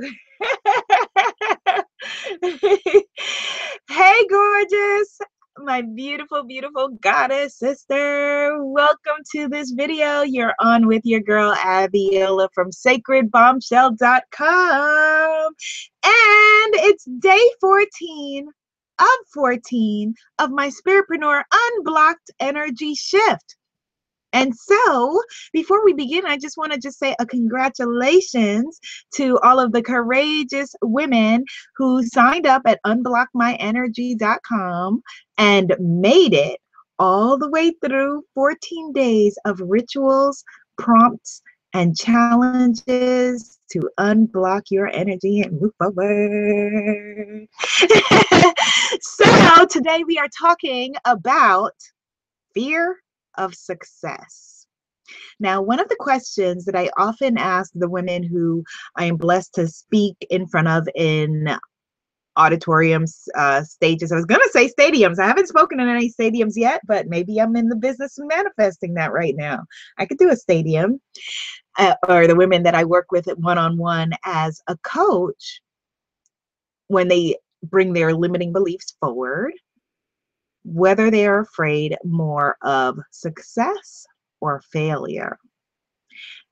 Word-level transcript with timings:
hey, 3.88 4.26
gorgeous. 4.28 5.18
My 5.58 5.82
beautiful, 5.82 6.44
beautiful 6.44 6.90
goddess 7.00 7.58
sister. 7.58 8.64
Welcome 8.64 9.16
to 9.32 9.48
this 9.48 9.72
video. 9.72 10.22
You're 10.22 10.54
on 10.60 10.86
with 10.86 11.02
your 11.04 11.18
girl, 11.20 11.52
Abiola 11.54 12.48
from 12.54 12.70
sacredbombshell.com. 12.70 15.52
And 16.04 16.74
it's 16.76 17.04
day 17.04 17.50
14 17.60 18.48
of 19.00 19.06
14 19.34 20.14
of 20.38 20.50
my 20.50 20.70
Spiritpreneur 20.70 21.42
Unblocked 21.52 22.30
Energy 22.40 22.94
Shift. 22.94 23.56
And 24.32 24.54
so, 24.54 25.20
before 25.52 25.84
we 25.84 25.92
begin, 25.92 26.24
I 26.24 26.36
just 26.36 26.56
want 26.56 26.72
to 26.72 26.78
just 26.78 26.98
say 26.98 27.14
a 27.18 27.26
congratulations 27.26 28.78
to 29.14 29.38
all 29.40 29.58
of 29.58 29.72
the 29.72 29.82
courageous 29.82 30.72
women 30.82 31.44
who 31.76 32.04
signed 32.04 32.46
up 32.46 32.62
at 32.66 32.78
unblockmyenergy.com 32.86 35.02
and 35.38 35.74
made 35.80 36.34
it 36.34 36.60
all 36.98 37.38
the 37.38 37.50
way 37.50 37.72
through 37.84 38.22
14 38.34 38.92
days 38.92 39.36
of 39.46 39.60
rituals, 39.60 40.44
prompts, 40.78 41.42
and 41.72 41.96
challenges 41.96 43.58
to 43.70 43.88
unblock 43.98 44.62
your 44.70 44.88
energy 44.88 45.40
and 45.40 45.60
move 45.60 45.72
forward. 45.78 47.46
so, 49.00 49.64
today 49.66 50.04
we 50.06 50.18
are 50.18 50.28
talking 50.38 50.94
about 51.04 51.74
fear 52.54 52.96
of 53.38 53.54
success. 53.54 54.66
Now, 55.38 55.60
one 55.60 55.80
of 55.80 55.88
the 55.88 55.96
questions 55.98 56.64
that 56.66 56.76
I 56.76 56.90
often 56.96 57.36
ask 57.36 57.72
the 57.74 57.88
women 57.88 58.22
who 58.22 58.64
I 58.96 59.06
am 59.06 59.16
blessed 59.16 59.54
to 59.54 59.66
speak 59.66 60.16
in 60.30 60.46
front 60.46 60.68
of 60.68 60.88
in 60.94 61.58
auditoriums, 62.36 63.28
uh, 63.36 63.62
stages. 63.62 64.12
I 64.12 64.16
was 64.16 64.24
going 64.24 64.40
to 64.40 64.50
say 64.50 64.70
stadiums. 64.70 65.18
I 65.18 65.26
haven't 65.26 65.48
spoken 65.48 65.80
in 65.80 65.88
any 65.88 66.10
stadiums 66.10 66.54
yet, 66.56 66.80
but 66.86 67.08
maybe 67.08 67.40
I'm 67.40 67.56
in 67.56 67.68
the 67.68 67.76
business 67.76 68.18
of 68.18 68.28
manifesting 68.28 68.94
that 68.94 69.12
right 69.12 69.34
now. 69.36 69.64
I 69.98 70.06
could 70.06 70.18
do 70.18 70.30
a 70.30 70.36
stadium. 70.36 71.00
Uh, 71.78 71.94
or 72.08 72.26
the 72.26 72.36
women 72.36 72.62
that 72.64 72.74
I 72.74 72.84
work 72.84 73.12
with 73.12 73.26
one 73.36 73.58
on 73.58 73.78
one 73.78 74.12
as 74.24 74.60
a 74.66 74.76
coach, 74.78 75.60
when 76.88 77.08
they 77.08 77.36
bring 77.62 77.92
their 77.92 78.12
limiting 78.12 78.52
beliefs 78.52 78.94
forward, 79.00 79.52
whether 80.64 81.10
they 81.10 81.26
are 81.26 81.40
afraid 81.40 81.96
more 82.04 82.56
of 82.62 82.98
success 83.10 84.06
or 84.40 84.62
failure. 84.72 85.38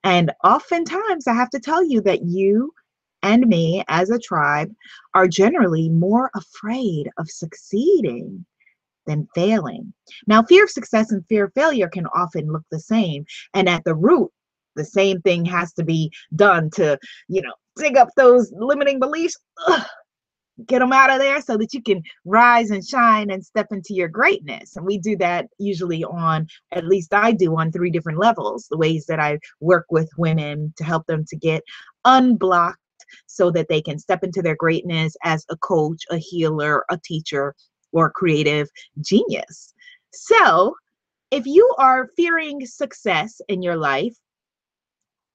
And 0.04 0.32
oftentimes, 0.44 1.26
I 1.26 1.34
have 1.34 1.50
to 1.50 1.60
tell 1.60 1.84
you 1.84 2.00
that 2.02 2.22
you 2.22 2.72
and 3.22 3.46
me 3.46 3.84
as 3.88 4.10
a 4.10 4.18
tribe 4.18 4.72
are 5.14 5.26
generally 5.26 5.88
more 5.88 6.30
afraid 6.34 7.10
of 7.18 7.28
succeeding 7.28 8.44
than 9.06 9.28
failing. 9.34 9.92
Now, 10.26 10.42
fear 10.42 10.64
of 10.64 10.70
success 10.70 11.10
and 11.10 11.26
fear 11.28 11.44
of 11.44 11.54
failure 11.54 11.88
can 11.88 12.06
often 12.14 12.52
look 12.52 12.62
the 12.70 12.78
same. 12.78 13.24
And 13.54 13.68
at 13.68 13.82
the 13.84 13.94
root, 13.94 14.30
the 14.76 14.84
same 14.84 15.20
thing 15.22 15.44
has 15.46 15.72
to 15.74 15.84
be 15.84 16.12
done 16.36 16.70
to, 16.70 16.98
you 17.26 17.42
know, 17.42 17.54
dig 17.76 17.96
up 17.96 18.08
those 18.16 18.52
limiting 18.52 19.00
beliefs. 19.00 19.36
Ugh, 19.66 19.86
get 20.66 20.80
them 20.80 20.92
out 20.92 21.10
of 21.10 21.18
there 21.18 21.40
so 21.40 21.56
that 21.56 21.72
you 21.72 21.82
can 21.82 22.02
rise 22.24 22.70
and 22.70 22.86
shine 22.86 23.30
and 23.30 23.44
step 23.44 23.68
into 23.70 23.94
your 23.94 24.08
greatness. 24.08 24.76
And 24.76 24.84
we 24.84 24.98
do 24.98 25.16
that 25.18 25.46
usually 25.58 26.04
on, 26.04 26.46
at 26.72 26.86
least 26.86 27.14
I 27.14 27.32
do, 27.32 27.56
on 27.56 27.70
three 27.70 27.90
different 27.90 28.18
levels 28.18 28.66
the 28.70 28.78
ways 28.78 29.06
that 29.06 29.20
I 29.20 29.38
work 29.60 29.86
with 29.90 30.08
women 30.16 30.72
to 30.76 30.84
help 30.84 31.06
them 31.06 31.24
to 31.28 31.36
get 31.36 31.62
unblocked 32.04 32.78
so 33.26 33.50
that 33.52 33.68
they 33.68 33.80
can 33.80 33.98
step 33.98 34.22
into 34.24 34.42
their 34.42 34.56
greatness 34.56 35.16
as 35.24 35.44
a 35.48 35.56
coach, 35.56 36.02
a 36.10 36.18
healer, 36.18 36.84
a 36.90 36.98
teacher, 36.98 37.54
or 37.92 38.10
creative 38.10 38.68
genius. 39.00 39.74
So, 40.12 40.74
if 41.30 41.46
you 41.46 41.74
are 41.78 42.08
fearing 42.16 42.64
success 42.64 43.40
in 43.48 43.62
your 43.62 43.76
life, 43.76 44.14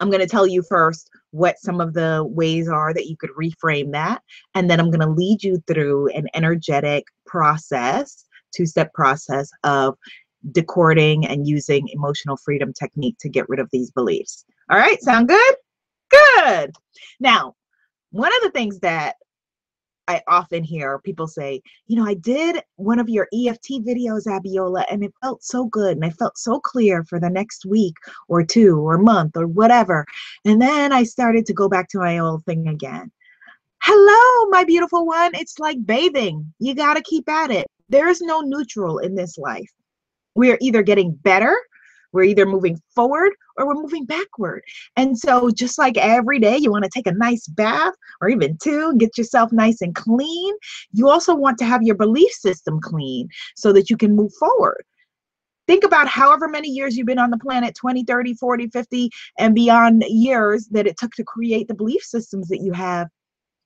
I'm 0.04 0.10
going 0.10 0.20
to 0.20 0.28
tell 0.28 0.46
you 0.46 0.64
first 0.64 1.10
what 1.32 1.58
some 1.60 1.80
of 1.80 1.94
the 1.94 2.26
ways 2.28 2.68
are 2.68 2.94
that 2.94 3.08
you 3.08 3.16
could 3.16 3.30
reframe 3.40 3.94
that. 3.94 4.22
And 4.54 4.70
then 4.70 4.82
I'm 4.82 4.92
going 4.92 5.00
to 5.00 5.08
lead 5.08 5.42
you 5.42 5.64
through 5.66 6.10
an 6.10 6.28
energetic 6.34 7.06
process, 7.26 8.26
two 8.54 8.66
step 8.66 8.94
process 8.94 9.50
of 9.64 9.96
decording 10.52 11.26
and 11.26 11.48
using 11.48 11.88
emotional 11.88 12.36
freedom 12.36 12.74
technique 12.74 13.16
to 13.22 13.30
get 13.30 13.48
rid 13.48 13.62
of 13.62 13.70
these 13.72 13.92
beliefs. 13.92 14.44
All 14.70 14.78
right, 14.78 15.02
sound 15.02 15.30
good? 15.30 15.56
Good. 16.12 16.74
Now, 17.22 17.56
one 18.12 18.36
of 18.36 18.42
the 18.44 18.52
things 18.52 18.80
that 18.80 19.16
I 20.08 20.22
often 20.28 20.64
hear 20.64 21.00
people 21.00 21.28
say, 21.28 21.62
you 21.88 21.96
know, 21.96 22.06
I 22.06 22.16
did 22.16 22.62
one 22.76 23.00
of 23.00 23.10
your 23.10 23.28
EFT 23.34 23.86
videos, 23.86 24.28
Abiola, 24.28 24.84
and 24.92 25.04
it 25.04 25.14
felt 25.22 25.44
so 25.44 25.66
good 25.66 25.96
and 25.96 26.06
I 26.06 26.10
felt 26.10 26.38
so 26.38 26.60
clear 26.60 27.04
for 27.04 27.20
the 27.20 27.30
next 27.30 27.66
week 27.66 27.96
or 28.28 28.44
two 28.44 28.78
or 28.80 28.98
month 28.98 29.38
or 29.38 29.48
whatever. 29.48 30.06
And 30.46 30.62
then 30.62 30.92
I 30.92 31.04
started 31.04 31.46
to 31.46 31.54
go 31.54 31.70
back 31.70 31.90
to 31.90 32.00
my 32.00 32.20
old 32.20 32.44
thing 32.46 32.68
again. 32.68 33.12
Hello, 33.82 34.50
my 34.50 34.64
beautiful 34.64 35.06
one. 35.06 35.32
It's 35.36 35.60
like 35.60 35.86
bathing. 35.86 36.54
You 36.60 36.76
got 36.76 36.96
to 36.96 37.02
keep 37.02 37.30
at 37.30 37.52
it. 37.52 37.68
There 37.90 38.08
is 38.08 38.22
no 38.22 38.42
neutral 38.42 39.00
in 39.00 39.16
this 39.16 39.38
life. 39.38 39.72
We 40.36 40.52
are 40.52 40.58
either 40.62 40.84
getting 40.84 41.14
better 41.14 41.58
we're 42.14 42.24
either 42.24 42.46
moving 42.46 42.80
forward 42.96 43.34
or 43.58 43.68
we're 43.68 43.82
moving 43.82 44.06
backward. 44.06 44.64
And 44.96 45.18
so, 45.18 45.50
just 45.50 45.78
like 45.78 45.98
every 45.98 46.40
day, 46.40 46.58
you 46.58 46.72
want 46.72 46.84
to 46.84 46.90
take 46.94 47.08
a 47.08 47.14
nice 47.14 47.48
bath 47.48 47.94
or 48.22 48.30
even 48.30 48.58
two, 48.62 48.96
get 48.98 49.18
yourself 49.18 49.52
nice 49.52 49.82
and 49.82 49.96
clean. 49.96 50.54
You 50.92 51.10
also 51.10 51.36
want 51.36 51.58
to 51.60 51.66
have 51.66 51.84
your 51.84 51.96
belief 51.96 52.32
system 52.32 52.80
clean 52.82 53.28
so 53.56 53.74
that 53.74 53.90
you 53.90 53.98
can 53.98 54.16
move 54.16 54.34
forward. 54.40 54.84
Think 55.66 55.86
about 55.86 56.08
however 56.08 56.48
many 56.50 56.68
years 56.68 56.98
you've 56.98 57.08
been 57.08 57.20
on 57.20 57.30
the 57.30 57.38
planet 57.38 57.74
20, 57.76 58.04
30, 58.04 58.34
40, 58.34 58.68
50, 58.68 59.10
and 59.40 59.56
beyond 59.56 60.04
years 60.08 60.68
that 60.72 60.88
it 60.88 60.98
took 60.98 61.12
to 61.14 61.24
create 61.24 61.68
the 61.68 61.74
belief 61.74 62.04
systems 62.04 62.50
that 62.50 62.62
you 62.62 62.74
have 62.74 63.08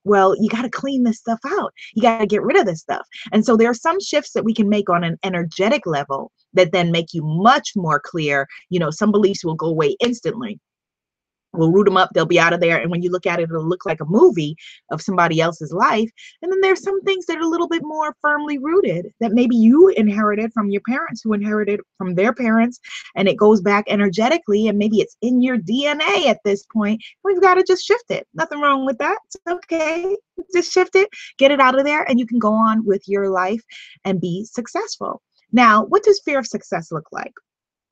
well, 0.07 0.35
you 0.40 0.50
got 0.50 0.63
to 0.63 0.69
clean 0.69 1.03
this 1.03 1.19
stuff 1.19 1.40
out. 1.45 1.73
You 1.94 2.01
got 2.01 2.19
to 2.19 2.25
get 2.25 2.41
rid 2.41 2.57
of 2.57 2.66
this 2.66 2.79
stuff. 2.79 3.06
And 3.31 3.45
so 3.45 3.56
there 3.57 3.69
are 3.69 3.75
some 3.75 4.00
shifts 4.00 4.31
that 4.34 4.45
we 4.45 4.53
can 4.53 4.69
make 4.69 4.90
on 4.90 5.03
an 5.03 5.18
energetic 5.23 5.85
level 5.85 6.31
that 6.53 6.72
then 6.72 6.91
make 6.91 7.13
you 7.13 7.22
much 7.23 7.73
more 7.75 8.00
clear. 8.00 8.47
You 8.69 8.79
know, 8.79 8.90
some 8.90 9.12
beliefs 9.12 9.44
will 9.44 9.56
go 9.56 9.67
away 9.67 9.96
instantly 10.00 10.59
we'll 11.57 11.72
root 11.72 11.85
them 11.85 11.97
up 11.97 12.09
they'll 12.13 12.25
be 12.25 12.40
out 12.40 12.53
of 12.53 12.59
there 12.59 12.79
and 12.79 12.91
when 12.91 13.01
you 13.01 13.09
look 13.09 13.25
at 13.25 13.40
it 13.40 13.50
it'll 13.50 13.68
look 13.68 13.85
like 13.85 14.00
a 14.01 14.06
movie 14.06 14.56
of 14.91 15.01
somebody 15.01 15.41
else's 15.41 15.72
life 15.72 16.09
and 16.41 16.51
then 16.51 16.62
there's 16.62 16.84
some 16.84 17.01
things 17.01 17.25
that 17.25 17.38
are 17.38 17.41
a 17.41 17.47
little 17.47 17.68
bit 17.68 17.84
more 17.84 18.16
firmly 18.22 18.57
rooted 18.57 19.12
that 19.19 19.31
maybe 19.31 19.56
you 19.56 19.90
inherited 19.90 20.51
from 20.53 20.69
your 20.69 20.81
parents 20.88 21.22
who 21.23 21.34
inherited 21.34 21.79
from 21.97 22.16
their 22.16 22.34
parents 22.34 22.79
and 23.16 23.28
it 23.28 23.38
goes 23.38 23.62
back 23.62 23.85
energetically 23.88 24.67
and 24.67 24.78
maybe 24.78 24.97
it's 24.97 25.17
in 25.22 25.41
your 25.41 25.57
dna 25.57 26.28
at 26.28 26.40
this 26.44 26.66
point. 26.73 27.01
We've 27.23 27.41
got 27.41 27.56
to 27.56 27.63
just 27.63 27.85
shift 27.85 28.06
it. 28.09 28.28
Nothing 28.34 28.62
wrong 28.62 28.85
with 28.85 28.97
that. 29.00 29.17
It's 29.25 29.38
okay. 29.47 30.16
Just 30.53 30.72
shift 30.72 30.96
it 30.96 31.09
get 31.38 31.51
it 31.51 31.59
out 31.59 31.78
of 31.78 31.85
there 31.85 32.03
and 32.09 32.19
you 32.19 32.25
can 32.25 32.40
go 32.40 32.53
on 32.53 32.85
with 32.85 33.03
your 33.07 33.29
life 33.29 33.62
and 34.06 34.22
be 34.22 34.46
successful. 34.46 35.22
Now 35.51 35.85
what 35.85 36.03
does 36.03 36.22
fear 36.23 36.40
of 36.40 36.47
success 36.47 36.91
look 36.91 37.07
like 37.12 37.34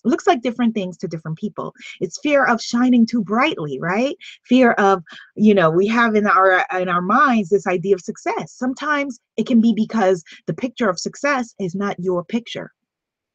looks 0.06 0.28
like 0.28 0.42
different 0.42 0.74
things 0.74 0.98
to 0.98 1.08
different 1.08 1.38
people. 1.38 1.74
It's 2.00 2.20
fear 2.22 2.46
of 2.46 2.62
shining 2.62 3.06
too 3.06 3.24
brightly 3.24 3.80
right? 3.80 4.16
Fear 4.44 4.72
of 4.74 5.04
you 5.36 5.54
know 5.54 5.70
we 5.70 5.88
have 5.88 6.16
in 6.16 6.28
our 6.28 6.66
in 6.80 6.90
our 6.90 7.02
minds 7.02 7.50
this 7.50 7.68
idea 7.68 7.96
of 7.96 8.02
success. 8.02 8.54
Sometimes 8.54 9.20
it 9.38 9.48
can 9.48 9.62
be 9.62 9.74
because 9.74 10.24
the 10.48 10.54
picture 10.54 10.90
of 10.90 11.00
success 11.00 11.54
is 11.60 11.76
not 11.76 12.00
your 12.00 12.24
picture. 12.24 12.72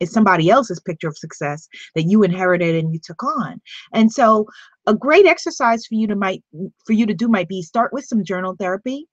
It's 0.00 0.12
somebody 0.12 0.48
else's 0.48 0.80
picture 0.80 1.08
of 1.08 1.18
success 1.18 1.68
that 1.94 2.04
you 2.04 2.22
inherited 2.22 2.74
and 2.74 2.92
you 2.92 3.00
took 3.02 3.22
on. 3.22 3.60
And 3.92 4.10
so 4.10 4.46
a 4.86 4.94
great 4.94 5.26
exercise 5.26 5.86
for 5.86 5.94
you 5.94 6.06
to 6.06 6.16
might 6.16 6.42
for 6.86 6.94
you 6.94 7.06
to 7.06 7.14
do 7.14 7.28
might 7.28 7.48
be 7.48 7.62
start 7.62 7.92
with 7.92 8.06
some 8.06 8.24
journal 8.24 8.56
therapy 8.58 9.06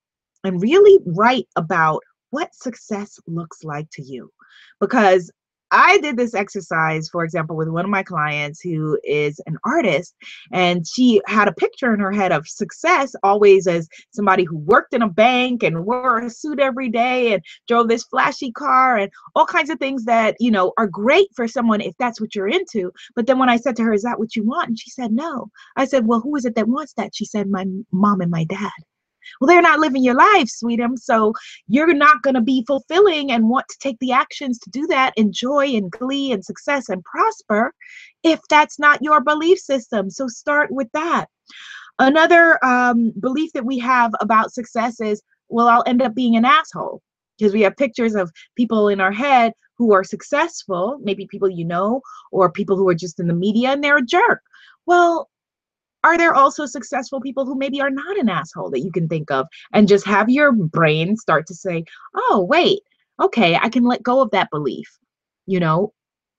and 0.43 0.61
really 0.61 0.99
write 1.05 1.47
about 1.55 2.01
what 2.29 2.55
success 2.55 3.19
looks 3.27 3.63
like 3.63 3.87
to 3.91 4.01
you. 4.01 4.31
Because 4.79 5.31
I 5.71 5.97
did 5.99 6.17
this 6.17 6.33
exercise, 6.33 7.09
for 7.09 7.23
example, 7.23 7.55
with 7.55 7.67
one 7.67 7.83
of 7.83 7.91
my 7.91 8.03
clients 8.03 8.61
who 8.61 8.97
is 9.03 9.39
an 9.45 9.57
artist, 9.65 10.15
and 10.51 10.87
she 10.87 11.21
had 11.27 11.47
a 11.47 11.53
picture 11.53 11.93
in 11.93 11.99
her 11.99 12.11
head 12.11 12.31
of 12.31 12.47
success 12.47 13.13
always 13.23 13.67
as 13.67 13.87
somebody 14.11 14.43
who 14.43 14.57
worked 14.57 14.93
in 14.93 15.01
a 15.01 15.09
bank 15.09 15.63
and 15.63 15.85
wore 15.85 16.19
a 16.19 16.29
suit 16.29 16.59
every 16.59 16.89
day 16.89 17.33
and 17.33 17.43
drove 17.67 17.87
this 17.87 18.03
flashy 18.03 18.51
car 18.51 18.97
and 18.97 19.11
all 19.35 19.45
kinds 19.45 19.69
of 19.69 19.79
things 19.79 20.05
that, 20.05 20.35
you 20.39 20.51
know, 20.51 20.73
are 20.77 20.87
great 20.87 21.27
for 21.35 21.47
someone 21.47 21.81
if 21.81 21.95
that's 21.99 22.21
what 22.21 22.35
you're 22.35 22.47
into. 22.47 22.91
But 23.15 23.27
then 23.27 23.39
when 23.39 23.49
I 23.49 23.57
said 23.57 23.75
to 23.77 23.83
her, 23.83 23.93
Is 23.93 24.03
that 24.03 24.19
what 24.19 24.35
you 24.35 24.43
want? 24.43 24.69
And 24.69 24.79
she 24.79 24.89
said, 24.89 25.11
No. 25.11 25.49
I 25.75 25.85
said, 25.85 26.07
Well, 26.07 26.21
who 26.21 26.35
is 26.35 26.45
it 26.45 26.55
that 26.55 26.67
wants 26.67 26.93
that? 26.93 27.15
She 27.15 27.25
said, 27.25 27.49
My 27.49 27.65
mom 27.91 28.21
and 28.21 28.31
my 28.31 28.45
dad. 28.45 28.71
Well, 29.39 29.47
they're 29.47 29.61
not 29.61 29.79
living 29.79 30.03
your 30.03 30.15
life, 30.15 30.47
sweetum. 30.47 30.97
So 30.97 31.33
you're 31.67 31.93
not 31.93 32.21
going 32.21 32.35
to 32.35 32.41
be 32.41 32.63
fulfilling 32.65 33.31
and 33.31 33.49
want 33.49 33.67
to 33.69 33.77
take 33.79 33.97
the 33.99 34.11
actions 34.11 34.59
to 34.59 34.69
do 34.69 34.87
that 34.87 35.13
in 35.17 35.31
joy 35.31 35.67
and 35.75 35.91
glee 35.91 36.31
and 36.31 36.43
success 36.43 36.89
and 36.89 37.03
prosper 37.03 37.73
if 38.23 38.39
that's 38.49 38.79
not 38.79 39.01
your 39.01 39.21
belief 39.21 39.59
system. 39.59 40.09
So 40.09 40.27
start 40.27 40.71
with 40.71 40.91
that. 40.93 41.27
Another 41.99 42.63
um, 42.63 43.11
belief 43.19 43.51
that 43.53 43.65
we 43.65 43.79
have 43.79 44.13
about 44.19 44.53
success 44.53 44.99
is, 45.01 45.21
well, 45.49 45.67
I'll 45.67 45.83
end 45.87 46.01
up 46.01 46.13
being 46.13 46.35
an 46.35 46.45
asshole 46.45 47.01
because 47.37 47.53
we 47.53 47.61
have 47.61 47.77
pictures 47.77 48.15
of 48.15 48.31
people 48.55 48.89
in 48.89 48.99
our 48.99 49.11
head 49.11 49.53
who 49.77 49.93
are 49.93 50.03
successful, 50.03 50.99
maybe 51.01 51.27
people 51.27 51.49
you 51.49 51.65
know, 51.65 52.01
or 52.31 52.51
people 52.51 52.75
who 52.75 52.89
are 52.89 52.95
just 52.95 53.19
in 53.19 53.27
the 53.27 53.33
media 53.33 53.69
and 53.69 53.83
they're 53.83 53.97
a 53.97 54.05
jerk. 54.05 54.41
Well, 54.85 55.29
are 56.07 56.17
there 56.17 56.33
also 56.33 56.65
successful 56.65 57.19
people 57.19 57.45
who 57.45 57.57
maybe 57.57 57.81
are 57.81 57.89
not 57.89 58.17
an 58.17 58.29
asshole 58.29 58.69
that 58.69 58.79
you 58.79 58.91
can 58.93 59.09
think 59.09 59.29
of 59.29 59.45
and 59.73 59.89
just 59.89 60.05
have 60.05 60.29
your 60.29 60.53
brain 60.53 61.17
start 61.17 61.45
to 61.47 61.53
say, 61.53 61.83
oh, 62.15 62.47
wait, 62.49 62.79
okay, 63.21 63.57
I 63.57 63.67
can 63.67 63.83
let 63.83 64.03
go 64.03 64.21
of 64.21 64.31
that 64.31 64.49
belief. 64.49 64.87
You 65.47 65.59
know, 65.59 65.91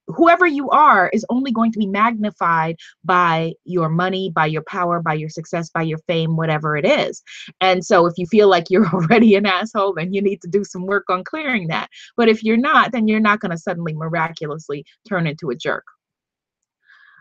whoever 0.07 0.47
you 0.47 0.71
are 0.71 1.11
is 1.13 1.27
only 1.29 1.53
going 1.53 1.71
to 1.73 1.79
be 1.79 1.87
magnified 1.87 2.77
by 3.05 3.53
your 3.65 3.91
money, 3.91 4.33
by 4.35 4.47
your 4.47 4.63
power, 4.63 5.03
by 5.03 5.13
your 5.13 5.29
success, 5.29 5.69
by 5.69 5.83
your 5.83 5.99
fame, 6.07 6.35
whatever 6.35 6.75
it 6.75 6.87
is. 6.87 7.23
And 7.61 7.85
so 7.85 8.07
if 8.07 8.15
you 8.17 8.27
feel 8.27 8.49
like 8.49 8.71
you're 8.71 8.89
already 8.95 9.35
an 9.35 9.45
asshole, 9.45 9.93
then 9.93 10.15
you 10.15 10.23
need 10.23 10.41
to 10.41 10.49
do 10.49 10.65
some 10.65 10.87
work 10.87 11.11
on 11.11 11.25
clearing 11.25 11.69
that. 11.69 11.91
But 12.17 12.31
if 12.31 12.43
you're 12.43 12.57
not, 12.57 12.93
then 12.93 13.07
you're 13.07 13.21
not 13.21 13.41
going 13.41 13.51
to 13.51 13.59
suddenly 13.59 13.93
miraculously 13.93 14.87
turn 15.07 15.27
into 15.27 15.51
a 15.51 15.55
jerk. 15.55 15.85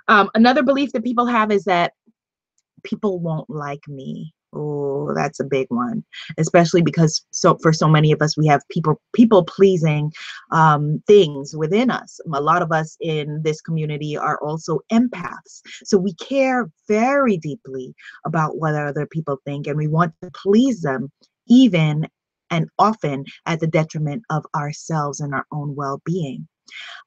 Um, 0.07 0.29
another 0.33 0.63
belief 0.63 0.93
that 0.93 1.03
people 1.03 1.25
have 1.25 1.51
is 1.51 1.65
that 1.65 1.91
people 2.83 3.19
won't 3.19 3.49
like 3.49 3.87
me. 3.87 4.33
Oh, 4.53 5.13
that's 5.13 5.41
a 5.41 5.45
big 5.45 5.67
one, 5.69 6.03
especially 6.37 6.81
because 6.81 7.25
so 7.31 7.57
for 7.61 7.73
so 7.73 7.87
many 7.87 8.13
of 8.13 8.21
us, 8.21 8.37
we 8.37 8.47
have 8.47 8.61
people 8.71 9.01
people 9.13 9.43
pleasing 9.43 10.11
um, 10.51 11.03
things 11.05 11.55
within 11.55 11.91
us. 11.91 12.19
A 12.33 12.41
lot 12.41 12.61
of 12.61 12.71
us 12.71 12.95
in 13.01 13.41
this 13.43 13.61
community 13.61 14.17
are 14.17 14.39
also 14.41 14.79
empaths, 14.91 15.61
so 15.83 15.97
we 15.97 16.13
care 16.13 16.71
very 16.87 17.37
deeply 17.37 17.93
about 18.25 18.57
what 18.57 18.73
other 18.73 19.05
people 19.05 19.37
think, 19.45 19.67
and 19.67 19.77
we 19.77 19.87
want 19.87 20.13
to 20.23 20.31
please 20.33 20.81
them, 20.81 21.11
even 21.47 22.07
and 22.49 22.69
often 22.79 23.25
at 23.45 23.59
the 23.59 23.67
detriment 23.67 24.23
of 24.29 24.45
ourselves 24.55 25.19
and 25.19 25.33
our 25.33 25.45
own 25.51 25.75
well-being. 25.75 26.47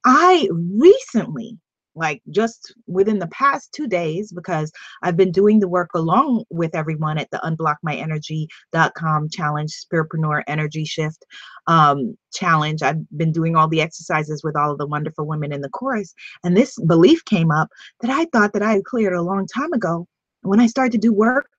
I 0.04 0.46
recently 0.52 1.58
like 1.94 2.22
just 2.30 2.74
within 2.86 3.18
the 3.18 3.26
past 3.28 3.72
two 3.72 3.86
days 3.86 4.32
because 4.32 4.72
I've 5.02 5.16
been 5.16 5.32
doing 5.32 5.60
the 5.60 5.68
work 5.68 5.90
along 5.94 6.44
with 6.50 6.74
everyone 6.74 7.18
at 7.18 7.30
the 7.30 7.38
unblockmyenergy.com 7.38 9.28
challenge, 9.30 9.72
Spiritpreneur 9.72 10.42
Energy 10.46 10.84
Shift 10.84 11.24
um, 11.66 12.16
challenge. 12.32 12.82
I've 12.82 13.08
been 13.16 13.32
doing 13.32 13.56
all 13.56 13.68
the 13.68 13.80
exercises 13.80 14.42
with 14.44 14.56
all 14.56 14.72
of 14.72 14.78
the 14.78 14.86
wonderful 14.86 15.26
women 15.26 15.52
in 15.52 15.60
the 15.60 15.68
course. 15.68 16.14
And 16.44 16.56
this 16.56 16.78
belief 16.86 17.24
came 17.24 17.50
up 17.50 17.68
that 18.00 18.10
I 18.10 18.26
thought 18.26 18.52
that 18.52 18.62
I 18.62 18.72
had 18.72 18.84
cleared 18.84 19.14
a 19.14 19.22
long 19.22 19.46
time 19.46 19.72
ago. 19.72 20.06
And 20.42 20.50
when 20.50 20.60
I 20.60 20.66
started 20.66 20.92
to 20.92 20.98
do 20.98 21.12
work 21.12 21.50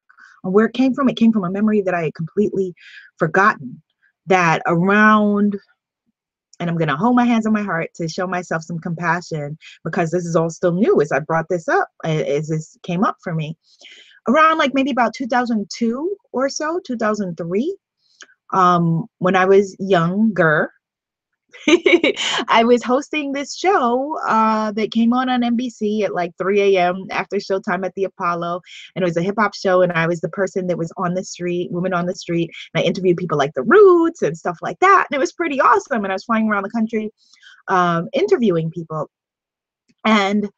on 0.43 0.53
where 0.53 0.65
it 0.65 0.73
came 0.73 0.93
from, 0.93 1.09
it 1.09 1.17
came 1.17 1.31
from 1.31 1.43
a 1.43 1.51
memory 1.51 1.81
that 1.81 1.93
I 1.93 2.03
had 2.05 2.15
completely 2.15 2.73
forgotten. 3.17 3.81
That 4.27 4.61
around 4.67 5.59
and 6.61 6.69
I'm 6.69 6.77
going 6.77 6.87
to 6.87 6.95
hold 6.95 7.15
my 7.15 7.25
hands 7.25 7.47
on 7.47 7.53
my 7.53 7.63
heart 7.63 7.89
to 7.95 8.07
show 8.07 8.27
myself 8.27 8.61
some 8.61 8.77
compassion 8.77 9.57
because 9.83 10.11
this 10.11 10.25
is 10.25 10.35
all 10.35 10.51
still 10.51 10.71
new 10.71 11.01
as 11.01 11.11
I 11.11 11.19
brought 11.19 11.47
this 11.49 11.67
up, 11.67 11.89
as 12.05 12.47
this 12.47 12.77
came 12.83 13.03
up 13.03 13.17
for 13.23 13.33
me. 13.33 13.57
Around 14.27 14.59
like 14.59 14.75
maybe 14.75 14.91
about 14.91 15.15
2002 15.15 16.15
or 16.31 16.47
so, 16.49 16.79
2003, 16.85 17.75
um, 18.53 19.05
when 19.17 19.35
I 19.35 19.45
was 19.45 19.75
younger, 19.79 20.71
I 22.47 22.63
was 22.65 22.83
hosting 22.83 23.31
this 23.31 23.55
show 23.55 24.17
uh, 24.27 24.71
that 24.73 24.91
came 24.91 25.13
on 25.13 25.29
on 25.29 25.41
NBC 25.41 26.03
at 26.03 26.13
like 26.13 26.31
3 26.37 26.77
a.m. 26.77 27.05
after 27.11 27.37
showtime 27.37 27.85
at 27.85 27.93
the 27.95 28.05
Apollo. 28.05 28.61
And 28.95 29.03
it 29.03 29.05
was 29.05 29.17
a 29.17 29.21
hip 29.21 29.35
hop 29.37 29.55
show. 29.55 29.81
And 29.81 29.91
I 29.91 30.07
was 30.07 30.21
the 30.21 30.29
person 30.29 30.67
that 30.67 30.77
was 30.77 30.91
on 30.97 31.13
the 31.13 31.23
street, 31.23 31.71
women 31.71 31.93
on 31.93 32.05
the 32.05 32.15
street. 32.15 32.51
And 32.73 32.83
I 32.83 32.85
interviewed 32.85 33.17
people 33.17 33.37
like 33.37 33.53
The 33.53 33.63
Roots 33.63 34.21
and 34.21 34.37
stuff 34.37 34.57
like 34.61 34.79
that. 34.79 35.07
And 35.09 35.15
it 35.15 35.19
was 35.19 35.33
pretty 35.33 35.59
awesome. 35.59 36.03
And 36.03 36.11
I 36.11 36.15
was 36.15 36.25
flying 36.25 36.47
around 36.49 36.63
the 36.63 36.69
country 36.69 37.11
um, 37.67 38.07
interviewing 38.13 38.71
people. 38.71 39.09
And 40.05 40.49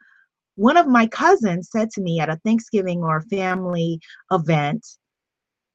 one 0.56 0.78
of 0.78 0.88
my 0.88 1.08
cousins 1.08 1.70
said 1.72 1.90
to 1.92 2.02
me 2.02 2.20
at 2.20 2.30
a 2.30 2.40
Thanksgiving 2.46 3.04
or 3.04 3.22
family 3.24 4.00
event, 4.32 4.86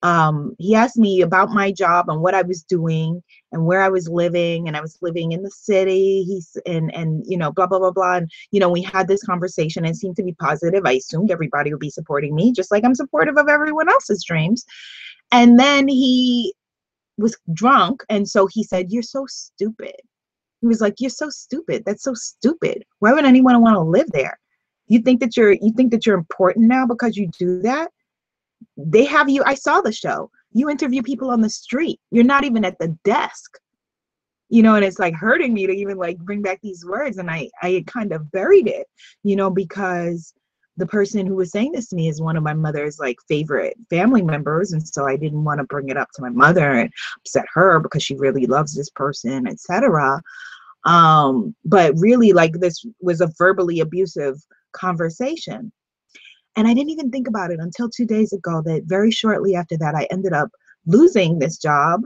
um, 0.03 0.55
he 0.59 0.75
asked 0.75 0.97
me 0.97 1.23
about 1.23 1.51
my 1.51 1.73
job 1.73 2.09
and 2.09 2.21
what 2.21 2.35
I 2.35 2.43
was 2.43 2.63
doing 2.63 3.23
and 3.51 3.67
where 3.67 3.83
I 3.83 3.89
was 3.89 4.09
living, 4.09 4.69
and 4.69 4.77
I 4.77 4.81
was 4.81 4.99
living 5.03 5.33
in 5.33 5.43
the 5.43 5.51
city. 5.51 6.23
He's 6.23 6.57
and 6.67 6.95
and 6.95 7.25
you 7.27 7.37
know 7.37 7.51
blah 7.51 7.67
blah 7.67 7.81
blah 7.81 7.91
blah. 7.91 8.17
And 8.19 8.31
you 8.53 8.61
know 8.61 8.69
we 8.69 8.83
had 8.83 9.09
this 9.09 9.25
conversation 9.25 9.85
and 9.85 9.95
it 9.95 9.99
seemed 9.99 10.17
to 10.17 10.23
be 10.23 10.35
positive. 10.35 10.85
I 10.87 10.93
assumed 10.93 11.31
everybody 11.31 11.73
would 11.73 11.81
be 11.81 11.91
supporting 11.91 12.35
me, 12.35 12.53
just 12.53 12.71
like 12.71 12.85
I'm 12.85 12.95
supportive 12.95 13.37
of 13.37 13.49
everyone 13.49 13.89
else's 13.89 14.25
dreams. 14.25 14.65
And 15.33 15.59
then 15.59 15.89
he 15.89 16.55
was 17.19 17.37
drunk, 17.53 18.05
and 18.09 18.29
so 18.29 18.47
he 18.47 18.63
said, 18.63 18.93
"You're 18.93 19.03
so 19.03 19.27
stupid." 19.27 19.97
He 20.61 20.69
was 20.69 20.81
like, 20.81 21.01
"You're 21.01 21.11
so 21.11 21.29
stupid. 21.31 21.83
That's 21.85 22.05
so 22.05 22.15
stupid. 22.15 22.85
Why 23.01 23.13
would 23.13 23.25
anyone 23.25 23.61
want 23.63 23.75
to 23.75 23.81
live 23.81 24.11
there? 24.13 24.39
You 24.87 25.01
think 25.01 25.21
that 25.21 25.37
you're 25.37 25.53
you 25.53 25.73
think 25.77 25.91
that 25.91 26.07
you're 26.07 26.19
important 26.19 26.69
now 26.69 26.87
because 26.87 27.17
you 27.17 27.29
do 27.39 27.61
that?" 27.63 27.91
They 28.77 29.05
have 29.05 29.29
you 29.29 29.43
i 29.45 29.55
saw 29.55 29.81
the 29.81 29.93
show. 29.93 30.31
You 30.53 30.71
interview 30.71 31.03
people 31.03 31.31
on 31.31 31.43
the 31.43 31.51
street. 31.51 32.01
You're 32.11 32.25
not 32.25 32.45
even 32.45 32.65
at 32.65 32.79
the 32.79 32.97
desk. 33.05 33.59
You 34.49 34.63
know 34.63 34.77
and 34.77 34.85
it's 34.85 34.99
like 34.99 35.15
hurting 35.15 35.53
me 35.53 35.67
to 35.67 35.73
even 35.73 35.99
like 35.99 36.19
bring 36.19 36.41
back 36.41 36.59
these 36.63 36.85
words 36.87 37.19
and 37.19 37.31
i 37.31 37.51
i 37.63 37.85
kind 37.87 38.13
of 38.13 38.31
buried 38.33 38.67
it 38.67 38.87
you 39.23 39.37
know 39.37 39.51
because 39.51 40.33
the 40.79 40.87
person 40.87 41.27
who 41.27 41.35
was 41.35 41.51
saying 41.51 41.73
this 41.73 41.89
to 41.89 41.97
me 41.97 42.09
is 42.09 42.23
one 42.23 42.37
of 42.37 42.43
my 42.43 42.55
mother's 42.55 42.99
like 42.99 43.19
favorite 43.29 43.77
family 43.91 44.23
members 44.23 44.73
and 44.73 44.89
so 44.89 45.07
i 45.07 45.17
didn't 45.17 45.45
want 45.45 45.59
to 45.59 45.65
bring 45.65 45.91
it 45.91 45.99
up 45.99 46.09
to 46.15 46.23
my 46.23 46.31
mother 46.31 46.73
and 46.73 46.91
upset 47.19 47.45
her 47.53 47.79
because 47.79 48.03
she 48.03 48.15
really 48.17 48.47
loves 48.47 48.75
this 48.75 48.89
person 48.91 49.47
etc 49.47 50.19
um 50.85 51.55
but 51.65 51.93
really 51.99 52.33
like 52.33 52.53
this 52.55 52.85
was 53.01 53.21
a 53.21 53.31
verbally 53.37 53.81
abusive 53.81 54.37
conversation 54.73 55.71
and 56.59 56.67
I 56.67 56.75
didn't 56.75 56.91
even 56.91 57.13
think 57.13 57.29
about 57.29 57.53
it 57.53 57.61
until 57.61 57.89
two 57.89 58.05
days 58.05 58.33
ago 58.33 58.61
that 58.65 58.83
very 58.85 59.13
shortly 59.13 59.55
after 59.55 59.79
that, 59.79 59.95
I 59.95 60.09
ended 60.11 60.33
up 60.33 60.51
losing 60.87 61.39
this 61.39 61.57
job 61.57 62.01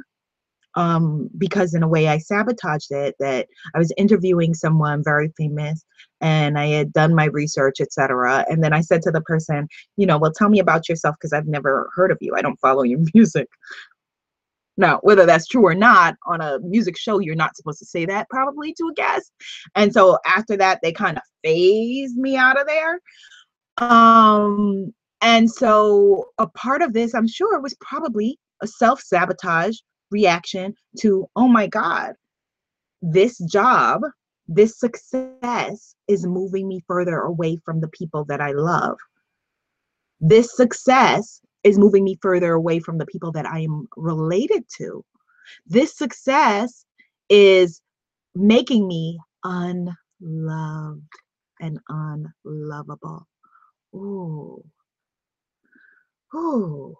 um, 0.75 1.31
because 1.39 1.73
in 1.73 1.83
a 1.83 1.89
way 1.89 2.09
I 2.09 2.19
sabotaged 2.19 2.93
it 2.93 3.15
that 3.19 3.47
I 3.75 3.79
was 3.79 3.95
interviewing 3.97 4.53
someone 4.53 5.03
very 5.03 5.33
famous 5.39 5.83
and 6.21 6.59
I 6.59 6.67
had 6.67 6.93
done 6.93 7.15
my 7.15 7.25
research, 7.27 7.81
etc. 7.81 8.45
And 8.47 8.63
then 8.63 8.75
I 8.75 8.83
said 8.83 9.01
to 9.03 9.11
the 9.11 9.23
person, 9.23 9.69
you 9.97 10.05
know, 10.05 10.19
well, 10.19 10.33
tell 10.33 10.51
me 10.51 10.59
about 10.61 10.87
yourself 10.87 11.17
because 11.19 11.33
I've 11.33 11.47
never 11.47 11.91
heard 11.95 12.11
of 12.11 12.19
you. 12.21 12.35
I 12.37 12.43
don't 12.43 12.61
follow 12.61 12.83
your 12.83 13.01
music. 13.15 13.49
Now, 14.77 14.99
whether 15.03 15.25
that's 15.25 15.47
true 15.47 15.67
or 15.67 15.75
not, 15.75 16.17
on 16.27 16.43
a 16.43 16.59
music 16.61 16.99
show, 16.99 17.21
you're 17.21 17.35
not 17.35 17.57
supposed 17.57 17.79
to 17.79 17.87
say 17.87 18.05
that 18.05 18.29
probably 18.29 18.75
to 18.75 18.89
a 18.91 18.95
guest. 18.95 19.33
And 19.75 19.95
so 19.95 20.19
after 20.27 20.59
that, 20.59 20.81
they 20.83 20.93
kind 20.93 21.17
of 21.17 21.23
phased 21.43 22.17
me 22.17 22.37
out 22.37 22.61
of 22.61 22.67
there. 22.67 23.01
Um, 23.79 24.93
and 25.21 25.51
so 25.51 26.27
a 26.39 26.47
part 26.49 26.83
of 26.83 26.93
this, 26.93 27.15
I'm 27.15 27.29
sure, 27.29 27.61
was 27.61 27.77
probably 27.81 28.39
a 28.63 28.67
self 28.67 29.01
sabotage 29.01 29.79
reaction 30.11 30.75
to, 31.01 31.27
oh 31.37 31.49
my 31.49 31.67
God, 31.67 32.15
this 33.01 33.39
job, 33.51 34.03
this 34.47 34.79
success 34.79 35.95
is 36.09 36.27
moving 36.27 36.69
me 36.69 36.81
further 36.87 37.19
away 37.19 37.61
from 37.65 37.81
the 37.81 37.89
people 37.89 38.25
that 38.27 38.41
I 38.41 38.53
love. 38.53 38.99
This 40.21 40.55
success 40.57 41.41
is 41.65 41.79
moving 41.79 42.05
me 42.05 42.19
further 42.21 42.53
away 42.53 42.81
from 42.81 42.99
the 42.99 43.07
people 43.07 43.33
that 43.33 43.47
I 43.47 43.61
am 43.61 43.89
related 43.97 44.65
to. 44.79 45.05
This 45.67 45.97
success 45.97 46.85
is 47.29 47.81
making 48.35 48.87
me 48.87 49.19
unloved 49.45 51.03
and 51.61 51.79
unlovable. 51.89 53.27
Ooh. 53.95 54.63
Ooh. 56.35 56.97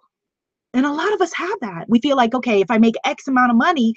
And 0.73 0.85
a 0.85 0.91
lot 0.91 1.13
of 1.13 1.21
us 1.21 1.33
have 1.33 1.59
that. 1.61 1.85
We 1.87 1.99
feel 2.01 2.15
like, 2.17 2.33
okay, 2.33 2.61
if 2.61 2.71
I 2.71 2.77
make 2.79 2.95
X 3.05 3.27
amount 3.27 3.51
of 3.51 3.57
money, 3.57 3.93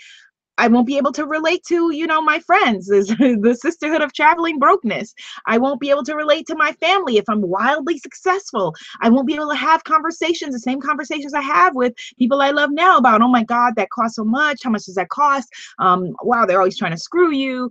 I 0.58 0.68
won't 0.68 0.86
be 0.86 0.96
able 0.96 1.12
to 1.12 1.26
relate 1.26 1.62
to, 1.68 1.92
you 1.92 2.06
know, 2.06 2.22
my 2.22 2.38
friends, 2.40 2.86
the 2.86 3.58
sisterhood 3.60 4.00
of 4.00 4.12
traveling 4.12 4.58
brokenness. 4.58 5.14
I 5.46 5.58
won't 5.58 5.80
be 5.80 5.90
able 5.90 6.04
to 6.04 6.14
relate 6.14 6.46
to 6.46 6.56
my 6.56 6.72
family 6.72 7.18
if 7.18 7.24
I'm 7.28 7.42
wildly 7.42 7.98
successful. 7.98 8.74
I 9.00 9.08
won't 9.08 9.26
be 9.26 9.34
able 9.34 9.50
to 9.50 9.56
have 9.56 9.84
conversations, 9.84 10.54
the 10.54 10.60
same 10.60 10.80
conversations 10.80 11.34
I 11.34 11.42
have 11.42 11.74
with 11.74 11.94
people 12.18 12.40
I 12.40 12.50
love 12.50 12.70
now 12.72 12.96
about, 12.96 13.22
oh 13.22 13.28
my 13.28 13.44
God, 13.44 13.74
that 13.76 13.90
costs 13.90 14.16
so 14.16 14.24
much. 14.24 14.60
How 14.62 14.70
much 14.70 14.84
does 14.84 14.94
that 14.94 15.10
cost? 15.10 15.48
Um, 15.78 16.14
wow, 16.22 16.46
they're 16.46 16.58
always 16.58 16.78
trying 16.78 16.92
to 16.92 16.98
screw 16.98 17.32
you. 17.32 17.70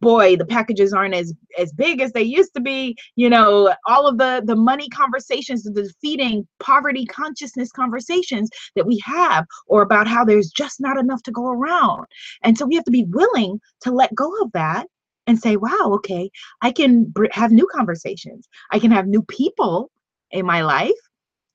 Boy, 0.00 0.36
the 0.36 0.46
packages 0.46 0.92
aren't 0.92 1.14
as 1.14 1.32
as 1.58 1.72
big 1.72 2.00
as 2.00 2.12
they 2.12 2.22
used 2.22 2.54
to 2.54 2.60
be. 2.60 2.96
You 3.16 3.30
know, 3.30 3.74
all 3.86 4.06
of 4.06 4.18
the 4.18 4.42
the 4.44 4.56
money 4.56 4.88
conversations, 4.88 5.62
the 5.62 5.82
defeating 5.82 6.46
poverty 6.60 7.06
consciousness 7.06 7.70
conversations 7.72 8.50
that 8.74 8.86
we 8.86 9.00
have, 9.04 9.46
or 9.66 9.82
about 9.82 10.06
how 10.06 10.24
there's 10.24 10.50
just 10.50 10.80
not 10.80 10.98
enough 10.98 11.22
to 11.24 11.30
go 11.30 11.46
around 11.50 12.06
and 12.42 12.56
so 12.56 12.66
we 12.66 12.74
have 12.74 12.84
to 12.84 12.90
be 12.90 13.04
willing 13.04 13.60
to 13.82 13.90
let 13.90 14.14
go 14.14 14.30
of 14.42 14.52
that 14.52 14.86
and 15.26 15.40
say, 15.40 15.56
wow, 15.56 15.90
okay, 15.94 16.30
I 16.62 16.70
can 16.70 17.12
have 17.32 17.50
new 17.50 17.66
conversations. 17.72 18.48
I 18.70 18.78
can 18.78 18.90
have 18.90 19.06
new 19.06 19.22
people 19.22 19.90
in 20.30 20.46
my 20.46 20.62
life 20.62 20.92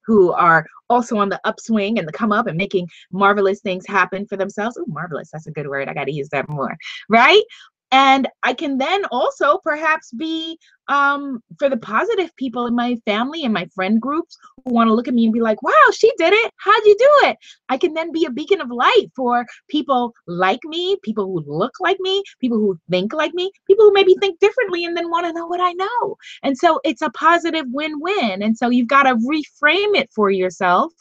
who 0.06 0.32
are 0.34 0.66
also 0.90 1.18
on 1.18 1.30
the 1.30 1.40
upswing 1.46 1.98
and 1.98 2.08
the 2.08 2.12
come 2.12 2.32
up 2.32 2.48
and 2.48 2.58
making 2.58 2.88
marvelous 3.12 3.62
things 3.62 3.86
happen 3.88 4.26
for 4.26 4.36
themselves. 4.36 4.78
Oh, 4.80 4.86
marvelous. 4.88 5.30
That's 5.32 5.48
a 5.48 5.52
good 5.52 5.68
word. 5.68 5.88
I 5.88 5.94
got 5.94 6.06
to 6.06 6.12
use 6.12 6.30
that 6.30 6.50
more. 6.50 6.76
Right? 7.08 7.44
And 7.92 8.28
i 8.44 8.54
can 8.54 8.78
then 8.78 9.06
also 9.12 9.58
perhaps 9.64 10.12
be 10.12 10.58
um, 10.88 11.42
for 11.58 11.70
the 11.70 11.78
positive 11.78 12.36
people 12.36 12.68
in 12.68 12.76
my 12.76 12.98
family 13.06 13.46
and 13.46 13.54
my 13.54 13.66
friend 13.74 14.02
groups 14.02 14.38
who 14.66 14.74
want 14.74 14.90
to 14.90 14.94
look 14.94 15.08
at 15.08 15.14
me 15.14 15.24
and 15.24 15.34
be 15.34 15.40
like 15.40 15.62
wow 15.64 15.72
she 15.94 16.12
did 16.18 16.34
it. 16.34 16.52
How'd 16.58 16.86
you 16.86 16.96
do 16.98 17.28
it? 17.30 17.38
I 17.70 17.78
can 17.78 17.94
then 17.94 18.12
be 18.12 18.26
a 18.26 18.32
beacon 18.32 18.60
of 18.60 18.70
light 18.70 19.08
for 19.16 19.46
people 19.70 20.14
like 20.28 20.60
me 20.66 20.98
people 21.02 21.26
who 21.26 21.44
look 21.48 21.74
like 21.80 21.98
me 22.02 22.22
people 22.40 22.58
who 22.58 22.78
think 22.90 23.14
like 23.14 23.34
me 23.34 23.52
people 23.68 23.86
who 23.86 23.94
maybe 23.94 24.16
think 24.20 24.40
differently 24.40 24.84
and 24.86 24.96
then 24.96 25.10
want 25.10 25.26
to 25.26 25.34
know 25.34 25.48
what 25.48 25.62
i 25.62 25.72
know. 25.74 26.18
And 26.44 26.58
so 26.58 26.80
it's 26.84 27.02
a 27.02 27.10
positive 27.12 27.66
win-win. 27.70 28.42
And 28.42 28.58
so 28.58 28.70
you've 28.70 28.88
got 28.88 29.04
to 29.04 29.16
reframe 29.16 29.96
it 29.96 30.10
for 30.14 30.30
yourself 30.30 30.92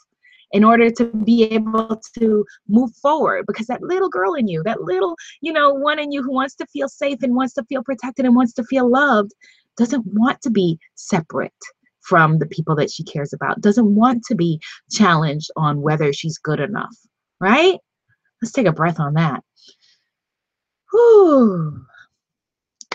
in 0.53 0.63
order 0.63 0.91
to 0.91 1.05
be 1.05 1.43
able 1.43 2.01
to 2.17 2.45
move 2.67 2.91
forward 3.01 3.45
because 3.47 3.67
that 3.67 3.81
little 3.81 4.09
girl 4.09 4.33
in 4.33 4.47
you 4.47 4.61
that 4.63 4.81
little 4.81 5.15
you 5.41 5.51
know 5.51 5.73
one 5.73 5.99
in 5.99 6.11
you 6.11 6.21
who 6.21 6.33
wants 6.33 6.55
to 6.55 6.65
feel 6.67 6.87
safe 6.87 7.21
and 7.21 7.35
wants 7.35 7.53
to 7.53 7.63
feel 7.65 7.83
protected 7.83 8.25
and 8.25 8.35
wants 8.35 8.53
to 8.53 8.63
feel 8.63 8.89
loved 8.89 9.31
doesn't 9.77 10.05
want 10.05 10.41
to 10.41 10.49
be 10.49 10.77
separate 10.95 11.53
from 12.01 12.39
the 12.39 12.47
people 12.47 12.75
that 12.75 12.91
she 12.91 13.03
cares 13.03 13.33
about 13.33 13.61
doesn't 13.61 13.95
want 13.95 14.23
to 14.23 14.35
be 14.35 14.59
challenged 14.91 15.49
on 15.55 15.81
whether 15.81 16.11
she's 16.11 16.37
good 16.37 16.59
enough 16.59 16.95
right 17.39 17.79
let's 18.41 18.51
take 18.51 18.67
a 18.67 18.71
breath 18.71 18.99
on 18.99 19.13
that 19.13 19.43
Whew. 20.91 21.85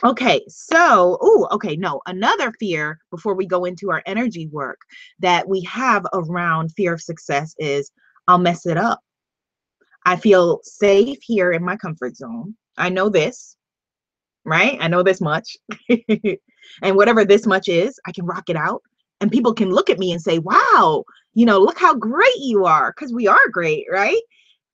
Okay, 0.07 0.45
so, 0.47 1.19
oh, 1.21 1.49
okay, 1.51 1.75
no, 1.75 2.01
another 2.07 2.53
fear 2.61 2.97
before 3.11 3.35
we 3.35 3.45
go 3.45 3.65
into 3.65 3.91
our 3.91 4.05
energy 4.07 4.47
work 4.53 4.79
that 5.19 5.49
we 5.49 5.63
have 5.63 6.07
around 6.13 6.71
fear 6.77 6.95
of 6.95 7.03
success 7.03 7.57
is 7.59 7.91
I'll 8.29 8.39
mess 8.39 8.67
it 8.67 8.77
up. 8.77 9.01
I 10.05 10.15
feel 10.15 10.61
safe 10.63 11.19
here 11.23 11.51
in 11.51 11.65
my 11.65 11.75
comfort 11.77 12.17
zone. 12.17 12.55
I 12.79 12.89
know 12.89 13.09
this, 13.09 13.57
right? 14.45 14.79
I 14.81 14.87
know 14.87 15.03
this 15.03 15.21
much. 15.21 15.57
and 15.89 16.95
whatever 16.95 17.25
this 17.25 17.45
much 17.45 17.69
is, 17.69 17.99
I 18.07 18.13
can 18.13 18.27
rock 18.27 18.49
it 18.49 18.55
out. 18.55 18.83
And 19.21 19.33
people 19.33 19.55
can 19.55 19.71
look 19.71 19.91
at 19.91 19.99
me 19.99 20.13
and 20.13 20.23
say, 20.23 20.39
wow, 20.39 21.03
you 21.35 21.47
know, 21.47 21.59
look 21.59 21.81
how 21.81 21.97
great 21.97 22.39
you 22.39 22.65
are, 22.65 22.93
because 22.93 23.13
we 23.13 23.27
are 23.27 23.49
great, 23.51 23.87
right? 23.91 24.23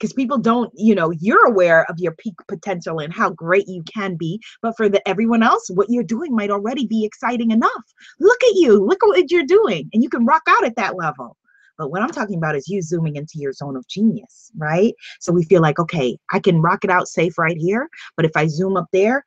Because 0.03 0.13
people 0.13 0.37
don't 0.37 0.73
you 0.75 0.95
know 0.97 1.13
you're 1.13 1.47
aware 1.47 1.89
of 1.89 1.99
your 1.99 2.13
peak 2.13 2.35
potential 2.49 2.99
and 2.99 3.13
how 3.13 3.31
great 3.31 3.69
you 3.69 3.83
can 3.85 4.17
be 4.17 4.41
but 4.61 4.77
for 4.77 4.89
the 4.89 5.07
everyone 5.09 5.45
else 5.45 5.71
what 5.71 5.89
you're 5.89 6.03
doing 6.03 6.35
might 6.35 6.51
already 6.51 6.87
be 6.87 7.05
exciting 7.05 7.53
enough 7.53 7.85
look 8.19 8.43
at 8.43 8.55
you 8.57 8.85
look 8.85 9.03
at 9.03 9.07
what 9.07 9.31
you're 9.31 9.47
doing 9.47 9.89
and 9.93 10.03
you 10.03 10.09
can 10.09 10.27
rock 10.27 10.43
out 10.49 10.65
at 10.65 10.75
that 10.75 10.97
level 10.97 11.37
but 11.79 11.91
what 11.91 12.03
I'm 12.03 12.11
talking 12.11 12.37
about 12.37 12.57
is 12.57 12.69
you 12.69 12.83
zooming 12.83 13.17
into 13.17 13.39
your 13.39 13.53
zone 13.55 13.77
of 13.77 13.89
genius, 13.89 14.53
right? 14.57 14.95
So 15.21 15.33
we 15.33 15.43
feel 15.43 15.63
like, 15.63 15.79
okay, 15.79 16.17
I 16.31 16.39
can 16.39 16.61
rock 16.61 16.85
it 16.85 16.91
out 16.91 17.09
safe 17.09 17.39
right 17.39 17.57
here. 17.57 17.89
But 18.15 18.27
if 18.27 18.33
I 18.37 18.47
zoom 18.47 18.77
up 18.77 18.87
there, 18.93 19.25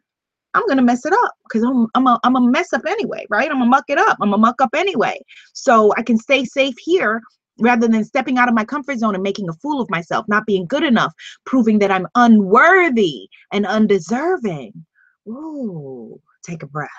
I'm 0.53 0.65
gonna 0.67 0.83
mess 0.83 1.05
it 1.05 1.11
up 1.11 1.33
because 1.43 1.63
I'm 1.63 1.87
I'm 1.95 2.07
a 2.07 2.19
I'm 2.23 2.35
a 2.35 2.41
mess 2.41 2.71
up 2.71 2.83
anyway, 2.87 3.25
right? 3.29 3.49
I'm 3.49 3.57
gonna 3.57 3.65
muck 3.65 3.85
it 3.89 3.97
up. 3.97 4.17
I'm 4.21 4.29
gonna 4.29 4.37
muck 4.37 4.61
up 4.61 4.69
anyway. 4.73 5.19
So 5.53 5.91
I 5.97 6.03
can 6.03 6.17
stay 6.17 6.45
safe 6.45 6.75
here 6.79 7.21
rather 7.59 7.87
than 7.87 8.03
stepping 8.03 8.37
out 8.37 8.49
of 8.49 8.55
my 8.55 8.65
comfort 8.65 8.99
zone 8.99 9.15
and 9.15 9.23
making 9.23 9.49
a 9.49 9.53
fool 9.53 9.81
of 9.81 9.89
myself, 9.89 10.27
not 10.27 10.45
being 10.45 10.65
good 10.65 10.83
enough, 10.83 11.13
proving 11.45 11.79
that 11.79 11.91
I'm 11.91 12.07
unworthy 12.15 13.29
and 13.51 13.65
undeserving. 13.65 14.85
Ooh, 15.27 16.19
take 16.43 16.63
a 16.63 16.67
breath. 16.67 16.89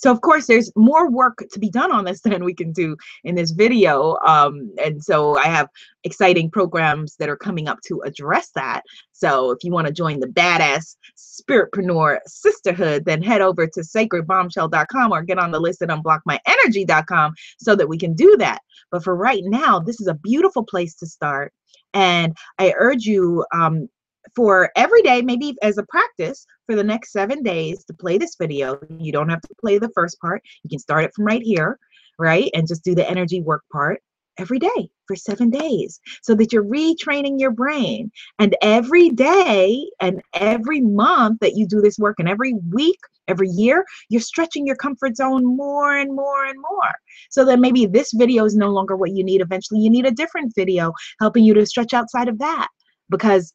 So 0.00 0.10
of 0.10 0.22
course, 0.22 0.46
there's 0.46 0.72
more 0.76 1.10
work 1.10 1.44
to 1.52 1.58
be 1.58 1.70
done 1.70 1.92
on 1.92 2.04
this 2.04 2.20
than 2.24 2.44
we 2.44 2.54
can 2.54 2.72
do 2.72 2.96
in 3.24 3.34
this 3.34 3.50
video. 3.50 4.16
Um, 4.26 4.72
and 4.82 5.02
so 5.04 5.36
I 5.38 5.44
have 5.44 5.68
exciting 6.04 6.50
programs 6.50 7.16
that 7.16 7.28
are 7.28 7.36
coming 7.36 7.68
up 7.68 7.78
to 7.86 8.00
address 8.00 8.50
that. 8.54 8.82
So 9.12 9.50
if 9.50 9.62
you 9.62 9.70
want 9.70 9.86
to 9.86 9.92
join 9.92 10.20
the 10.20 10.26
badass 10.26 10.96
spiritpreneur 11.18 12.18
sisterhood, 12.26 13.04
then 13.04 13.22
head 13.22 13.42
over 13.42 13.66
to 13.66 13.80
sacredbombshell.com 13.80 15.12
or 15.12 15.22
get 15.22 15.38
on 15.38 15.50
the 15.50 15.60
list 15.60 15.82
at 15.82 15.90
unblockmyenergy.com 15.90 17.34
so 17.58 17.76
that 17.76 17.88
we 17.88 17.98
can 17.98 18.14
do 18.14 18.36
that. 18.38 18.60
But 18.90 19.04
for 19.04 19.14
right 19.14 19.42
now, 19.44 19.78
this 19.78 20.00
is 20.00 20.06
a 20.06 20.14
beautiful 20.14 20.64
place 20.64 20.94
to 20.96 21.06
start. 21.06 21.52
And 21.92 22.36
I 22.58 22.72
urge 22.78 23.04
you 23.04 23.44
um, 23.52 23.88
for 24.34 24.70
every 24.76 25.02
day, 25.02 25.22
maybe 25.22 25.56
as 25.62 25.78
a 25.78 25.84
practice 25.84 26.46
for 26.66 26.76
the 26.76 26.84
next 26.84 27.12
seven 27.12 27.42
days 27.42 27.84
to 27.84 27.94
play 27.94 28.18
this 28.18 28.36
video. 28.38 28.78
You 28.98 29.12
don't 29.12 29.28
have 29.28 29.40
to 29.42 29.54
play 29.60 29.78
the 29.78 29.90
first 29.94 30.20
part. 30.20 30.42
You 30.62 30.70
can 30.70 30.78
start 30.78 31.04
it 31.04 31.12
from 31.14 31.26
right 31.26 31.42
here, 31.42 31.78
right? 32.18 32.50
And 32.54 32.68
just 32.68 32.84
do 32.84 32.94
the 32.94 33.08
energy 33.08 33.40
work 33.40 33.62
part 33.72 34.00
every 34.38 34.58
day 34.58 34.88
for 35.06 35.16
seven 35.16 35.50
days 35.50 36.00
so 36.22 36.34
that 36.34 36.52
you're 36.52 36.64
retraining 36.64 37.38
your 37.38 37.50
brain. 37.50 38.10
And 38.38 38.56
every 38.62 39.10
day 39.10 39.86
and 40.00 40.22
every 40.34 40.80
month 40.80 41.40
that 41.40 41.56
you 41.56 41.66
do 41.66 41.80
this 41.80 41.98
work 41.98 42.16
and 42.18 42.28
every 42.28 42.54
week, 42.70 42.98
every 43.28 43.48
year, 43.48 43.84
you're 44.08 44.20
stretching 44.20 44.66
your 44.66 44.76
comfort 44.76 45.16
zone 45.16 45.44
more 45.44 45.96
and 45.96 46.14
more 46.14 46.46
and 46.46 46.58
more. 46.58 46.92
So 47.30 47.44
that 47.44 47.60
maybe 47.60 47.86
this 47.86 48.12
video 48.14 48.44
is 48.44 48.56
no 48.56 48.70
longer 48.70 48.96
what 48.96 49.12
you 49.12 49.22
need. 49.22 49.40
Eventually, 49.40 49.80
you 49.80 49.90
need 49.90 50.06
a 50.06 50.10
different 50.10 50.54
video 50.54 50.92
helping 51.20 51.44
you 51.44 51.54
to 51.54 51.66
stretch 51.66 51.92
outside 51.92 52.28
of 52.28 52.38
that 52.38 52.68
because 53.10 53.52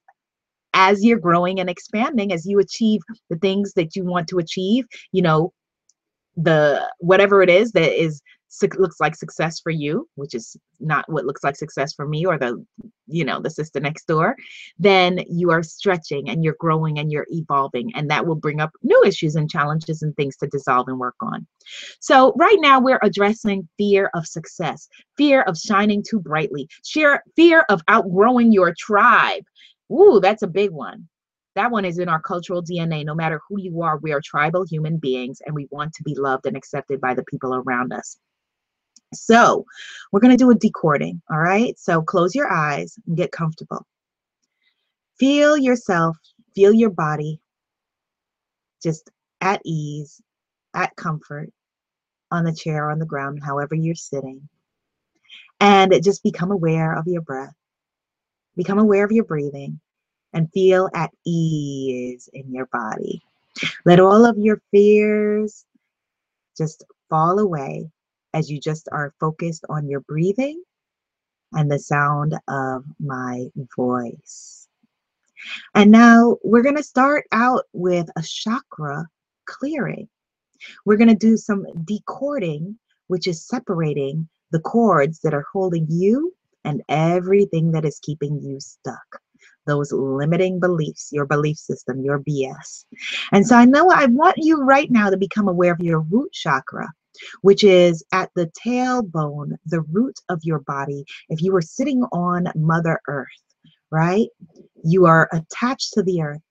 as 0.76 1.04
you're 1.04 1.18
growing 1.18 1.60
and 1.60 1.70
expanding, 1.70 2.32
as 2.32 2.46
you 2.46 2.60
achieve 2.60 3.02
the 3.30 3.38
things 3.38 3.74
that 3.74 3.96
you 3.96 4.04
want 4.04 4.28
to 4.28 4.38
achieve, 4.38 4.86
you 5.12 5.24
know, 5.24 5.52
the 6.38 6.88
whatever 7.00 7.42
it 7.42 7.50
is 7.50 7.72
that 7.72 8.00
is 8.00 8.22
looks 8.78 9.02
like 9.02 9.16
success 9.16 9.60
for 9.60 9.70
you 9.70 10.08
which 10.16 10.34
is 10.34 10.56
not 10.80 11.04
what 11.10 11.26
looks 11.26 11.44
like 11.44 11.58
success 11.58 11.94
for 11.94 12.08
me 12.08 12.26
or 12.26 12.38
the 12.38 12.64
you 13.08 13.26
know 13.26 13.40
the 13.40 13.50
sister 13.50 13.80
next 13.80 14.08
door 14.08 14.36
then 14.80 15.20
you 15.30 15.52
are 15.52 15.62
stretching 15.62 16.30
and 16.30 16.44
you're 16.44 16.56
growing 16.60 17.00
and 17.00 17.12
you're 17.12 17.28
evolving 17.30 17.92
and 17.96 18.10
that 18.10 18.26
will 18.26 18.36
bring 18.36 18.60
up 18.62 18.72
new 18.82 19.04
issues 19.06 19.36
and 19.36 19.50
challenges 19.50 20.02
and 20.02 20.16
things 20.16 20.38
to 20.38 20.48
dissolve 20.48 20.88
and 20.88 21.00
work 21.00 21.16
on. 21.22 21.46
So 22.00 22.34
right 22.38 22.58
now 22.60 22.80
we're 22.80 23.00
addressing 23.04 23.68
fear 23.78 24.10
of 24.14 24.26
success 24.26 24.88
fear 25.18 25.42
of 25.44 25.58
shining 25.58 26.04
too 26.08 26.20
brightly 26.20 26.68
fear 26.86 27.24
fear 27.36 27.66
of 27.70 27.82
outgrowing 27.88 28.52
your 28.52 28.74
tribe 28.78 29.44
Ooh, 29.92 30.20
that's 30.22 30.44
a 30.44 30.48
big 30.48 30.72
one. 30.72 31.08
That 31.56 31.72
one 31.72 31.86
is 31.86 32.00
in 32.00 32.10
our 32.10 32.22
cultural 32.22 32.62
DNA. 32.62 33.06
No 33.06 33.16
matter 33.16 33.40
who 33.48 33.60
you 33.60 33.82
are, 33.82 33.98
we 33.98 34.12
are 34.12 34.22
tribal 34.22 34.66
human 34.66 34.98
beings 34.98 35.42
and 35.46 35.56
we 35.56 35.68
want 35.72 35.94
to 35.94 36.04
be 36.04 36.16
loved 36.16 36.46
and 36.46 36.58
accepted 36.58 37.00
by 37.00 37.14
the 37.14 37.24
people 37.24 37.56
around 37.56 37.94
us. 37.94 38.18
So, 39.14 39.66
we're 40.12 40.20
going 40.20 40.38
to 40.38 40.44
do 40.44 40.50
a 40.50 40.56
decording, 40.56 41.22
all 41.30 41.40
right? 41.40 41.78
So, 41.80 42.02
close 42.02 42.36
your 42.36 42.52
eyes 42.52 42.98
and 43.08 43.16
get 43.16 43.32
comfortable. 43.32 43.86
Feel 45.18 45.56
yourself, 45.56 46.18
feel 46.54 46.74
your 46.74 46.90
body 46.90 47.40
just 48.84 49.10
at 49.42 49.62
ease, 49.64 50.22
at 50.74 50.96
comfort 50.98 51.50
on 52.32 52.44
the 52.44 52.54
chair, 52.54 52.92
on 52.92 53.00
the 53.00 53.06
ground, 53.06 53.42
however 53.44 53.76
you're 53.76 53.96
sitting. 53.96 54.48
And 55.62 55.94
just 56.04 56.22
become 56.22 56.52
aware 56.52 56.98
of 56.98 57.08
your 57.08 57.22
breath. 57.22 57.54
Become 58.56 58.80
aware 58.80 59.06
of 59.06 59.12
your 59.12 59.26
breathing 59.26 59.80
and 60.34 60.52
feel 60.52 60.90
at 60.94 61.12
ease 61.26 62.30
in 62.34 62.54
your 62.54 62.68
body. 62.68 63.22
Let 63.86 64.00
all 64.00 64.26
of 64.26 64.38
your 64.38 64.62
fears 64.72 65.66
just 66.58 66.84
fall 67.10 67.40
away 67.40 67.90
as 68.34 68.52
you 68.52 68.60
just 68.60 68.90
are 68.92 69.14
focused 69.20 69.66
on 69.70 69.88
your 69.88 70.02
breathing 70.02 70.62
and 71.54 71.72
the 71.72 71.80
sound 71.80 72.38
of 72.50 72.84
my 73.00 73.48
voice. 73.76 74.68
And 75.74 75.92
now 75.92 76.38
we're 76.44 76.64
going 76.64 76.76
to 76.76 76.84
start 76.84 77.26
out 77.32 77.66
with 77.74 78.10
a 78.18 78.22
chakra 78.22 79.08
clearing. 79.46 80.10
We're 80.86 80.98
going 80.98 81.10
to 81.10 81.16
do 81.16 81.38
some 81.38 81.66
decording, 81.86 82.78
which 83.08 83.28
is 83.28 83.48
separating 83.48 84.28
the 84.52 84.60
cords 84.60 85.20
that 85.22 85.34
are 85.34 85.46
holding 85.52 85.86
you 85.90 86.35
and 86.66 86.82
everything 86.90 87.72
that 87.72 87.86
is 87.86 88.00
keeping 88.02 88.42
you 88.42 88.60
stuck 88.60 89.22
those 89.66 89.92
limiting 89.92 90.60
beliefs, 90.60 91.10
your 91.12 91.26
belief 91.26 91.58
system, 91.58 92.04
your 92.04 92.20
BS. 92.20 92.86
And 93.32 93.46
so 93.48 93.56
I 93.56 93.66
know 93.66 93.90
I 93.90 94.06
want 94.06 94.38
you 94.38 94.62
right 94.62 94.90
now 94.90 95.10
to 95.10 95.18
become 95.18 95.48
aware 95.48 95.74
of 95.74 95.80
your 95.80 96.02
root 96.02 96.32
chakra, 96.34 96.90
which 97.42 97.64
is 97.64 98.04
at 98.12 98.30
the 98.36 98.52
tailbone, 98.66 99.54
the 99.66 99.82
root 99.92 100.20
of 100.30 100.40
your 100.44 100.60
body. 100.60 101.04
If 101.30 101.42
you 101.42 101.52
were 101.52 101.62
sitting 101.62 102.04
on 102.12 102.48
Mother 102.56 103.00
Earth, 103.08 103.28
right? 103.92 104.28
You 104.84 105.06
are 105.06 105.30
attached 105.32 105.94
to 105.94 106.04
the 106.04 106.22
earth. 106.22 106.42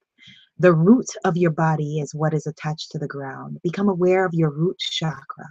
The 0.58 0.72
root 0.72 1.08
of 1.24 1.36
your 1.36 1.50
body 1.50 2.00
is 2.00 2.14
what 2.14 2.34
is 2.34 2.46
attached 2.46 2.90
to 2.92 2.98
the 2.98 3.08
ground. 3.08 3.58
Become 3.62 3.88
aware 3.88 4.24
of 4.24 4.34
your 4.34 4.50
root 4.50 4.78
chakra. 4.78 5.46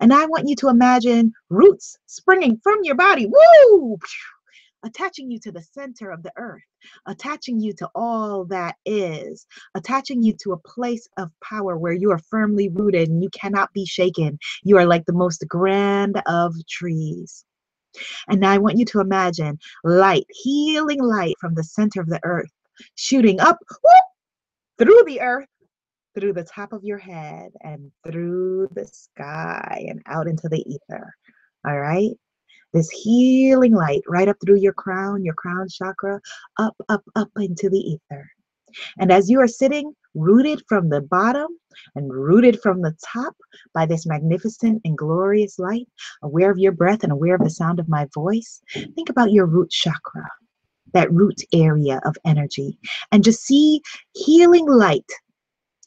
And 0.00 0.12
I 0.12 0.26
want 0.26 0.48
you 0.48 0.56
to 0.56 0.68
imagine 0.68 1.32
roots 1.50 1.96
springing 2.06 2.58
from 2.62 2.78
your 2.82 2.94
body. 2.94 3.26
Woo! 3.26 3.98
attaching 4.82 5.30
you 5.30 5.38
to 5.40 5.52
the 5.52 5.62
center 5.62 6.10
of 6.10 6.22
the 6.22 6.32
earth, 6.36 6.62
attaching 7.06 7.60
you 7.60 7.72
to 7.74 7.88
all 7.94 8.44
that 8.46 8.76
is, 8.86 9.46
attaching 9.74 10.22
you 10.22 10.34
to 10.42 10.52
a 10.52 10.68
place 10.68 11.06
of 11.18 11.30
power 11.42 11.76
where 11.76 11.92
you 11.92 12.10
are 12.10 12.18
firmly 12.18 12.68
rooted 12.68 13.08
and 13.08 13.22
you 13.22 13.30
cannot 13.30 13.72
be 13.72 13.84
shaken. 13.84 14.38
You 14.62 14.78
are 14.78 14.86
like 14.86 15.04
the 15.06 15.12
most 15.12 15.44
grand 15.48 16.20
of 16.26 16.54
trees. 16.68 17.44
And 18.28 18.46
I 18.46 18.58
want 18.58 18.78
you 18.78 18.84
to 18.86 19.00
imagine 19.00 19.58
light, 19.84 20.26
healing 20.30 21.02
light 21.02 21.34
from 21.40 21.54
the 21.54 21.64
center 21.64 22.00
of 22.00 22.08
the 22.08 22.20
earth, 22.22 22.50
shooting 22.94 23.40
up 23.40 23.58
whoop, 23.68 24.04
through 24.80 25.02
the 25.06 25.20
earth, 25.20 25.48
through 26.14 26.32
the 26.32 26.44
top 26.44 26.72
of 26.72 26.82
your 26.82 26.98
head, 26.98 27.50
and 27.62 27.92
through 28.06 28.68
the 28.74 28.86
sky 28.86 29.84
and 29.88 30.00
out 30.06 30.26
into 30.26 30.48
the 30.48 30.64
ether. 30.66 31.14
All 31.66 31.78
right? 31.78 32.12
This 32.72 32.88
healing 32.90 33.74
light 33.74 34.02
right 34.08 34.28
up 34.28 34.36
through 34.44 34.60
your 34.60 34.72
crown, 34.72 35.24
your 35.24 35.34
crown 35.34 35.66
chakra, 35.68 36.20
up, 36.58 36.74
up, 36.88 37.02
up 37.14 37.28
into 37.36 37.68
the 37.68 37.78
ether. 37.78 38.26
And 38.98 39.12
as 39.12 39.28
you 39.28 39.40
are 39.40 39.48
sitting 39.48 39.92
rooted 40.14 40.62
from 40.68 40.88
the 40.88 41.00
bottom 41.00 41.48
and 41.94 42.12
rooted 42.12 42.60
from 42.62 42.80
the 42.80 42.96
top 43.12 43.34
by 43.74 43.86
this 43.86 44.06
magnificent 44.06 44.80
and 44.84 44.96
glorious 44.96 45.58
light, 45.58 45.88
aware 46.22 46.50
of 46.50 46.58
your 46.58 46.72
breath 46.72 47.02
and 47.02 47.12
aware 47.12 47.34
of 47.34 47.42
the 47.42 47.50
sound 47.50 47.80
of 47.80 47.88
my 47.88 48.08
voice, 48.14 48.60
think 48.94 49.08
about 49.08 49.32
your 49.32 49.46
root 49.46 49.70
chakra, 49.70 50.28
that 50.92 51.12
root 51.12 51.40
area 51.52 52.00
of 52.04 52.16
energy, 52.24 52.78
and 53.12 53.24
just 53.24 53.44
see 53.44 53.80
healing 54.14 54.66
light 54.66 55.10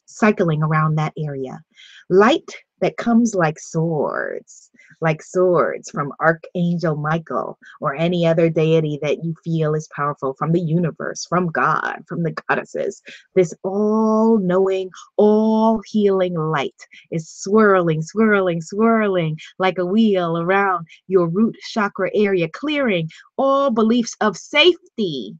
cycling 0.06 0.62
around 0.62 0.96
that 0.96 1.12
area. 1.18 1.60
Light 2.08 2.50
that 2.84 2.98
comes 2.98 3.34
like 3.34 3.58
swords, 3.58 4.70
like 5.00 5.22
swords 5.22 5.90
from 5.90 6.12
Archangel 6.20 6.96
Michael 6.96 7.58
or 7.80 7.94
any 7.94 8.26
other 8.26 8.50
deity 8.50 8.98
that 9.00 9.24
you 9.24 9.34
feel 9.42 9.74
is 9.74 9.88
powerful 9.96 10.34
from 10.34 10.52
the 10.52 10.60
universe, 10.60 11.24
from 11.24 11.46
God, 11.46 12.04
from 12.06 12.22
the 12.22 12.32
goddesses. 12.46 13.00
This 13.34 13.54
all 13.62 14.36
knowing, 14.36 14.90
all 15.16 15.80
healing 15.86 16.34
light 16.34 16.76
is 17.10 17.30
swirling, 17.30 18.02
swirling, 18.02 18.60
swirling 18.60 19.38
like 19.58 19.78
a 19.78 19.86
wheel 19.86 20.36
around 20.36 20.86
your 21.06 21.26
root 21.26 21.56
chakra 21.62 22.10
area, 22.14 22.50
clearing 22.50 23.08
all 23.38 23.70
beliefs 23.70 24.14
of 24.20 24.36
safety 24.36 25.38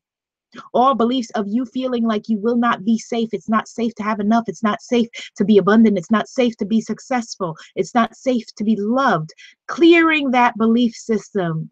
all 0.73 0.95
beliefs 0.95 1.31
of 1.31 1.47
you 1.49 1.65
feeling 1.67 2.05
like 2.05 2.29
you 2.29 2.39
will 2.39 2.57
not 2.57 2.85
be 2.85 2.99
safe. 2.99 3.31
It's 3.33 3.49
not 3.49 3.69
safe 3.69 3.95
to 3.97 4.03
have 4.03 4.21
enough. 4.21 4.45
It's 4.47 4.63
not 4.63 4.83
safe 4.83 5.09
to 5.37 5.45
be 5.45 5.59
abundant. 5.59 5.99
It's 5.99 6.11
not 6.11 6.29
safe 6.29 6.57
to 6.59 6.67
be 6.67 6.81
successful. 6.81 7.57
It's 7.77 7.95
not 7.95 8.17
safe 8.17 8.47
to 8.57 8.65
be 8.65 8.77
loved. 8.77 9.31
Clearing 9.67 10.31
that 10.31 10.57
belief 10.57 10.95
system. 10.95 11.71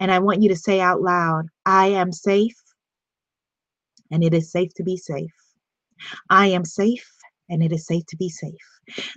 And 0.00 0.10
I 0.10 0.18
want 0.18 0.42
you 0.42 0.48
to 0.50 0.56
say 0.56 0.80
out 0.80 1.00
loud, 1.00 1.46
I 1.64 1.86
am 1.88 2.12
safe 2.12 2.56
and 4.10 4.22
it 4.22 4.34
is 4.34 4.50
safe 4.50 4.72
to 4.74 4.82
be 4.82 4.96
safe. 4.96 5.30
I 6.30 6.48
am 6.48 6.64
safe 6.64 7.08
and 7.48 7.62
it 7.62 7.72
is 7.72 7.86
safe 7.86 8.04
to 8.06 8.16
be 8.16 8.28
safe. 8.28 8.54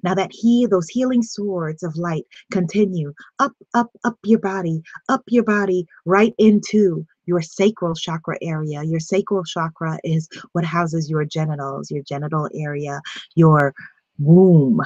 Now 0.04 0.16
that 0.16 0.32
he, 0.32 0.66
those 0.66 0.90
healing 0.90 1.22
swords 1.22 1.84
of 1.84 1.96
light 1.96 2.24
continue 2.52 3.14
up, 3.40 3.54
up, 3.74 3.92
up 4.04 4.18
your 4.24 4.40
body, 4.40 4.82
up 5.10 5.22
your 5.28 5.44
body, 5.44 5.86
right 6.06 6.34
into 6.38 7.06
your 7.30 7.42
sacral 7.44 7.94
chakra 7.94 8.38
area. 8.42 8.82
Your 8.84 9.00
sacral 9.00 9.44
chakra 9.44 10.00
is 10.04 10.28
what 10.54 10.66
houses 10.66 11.10
your 11.10 11.24
genitals, 11.26 11.92
your 11.92 12.02
genital 12.04 12.50
area, 12.56 13.00
your 13.36 13.74
womb, 14.18 14.82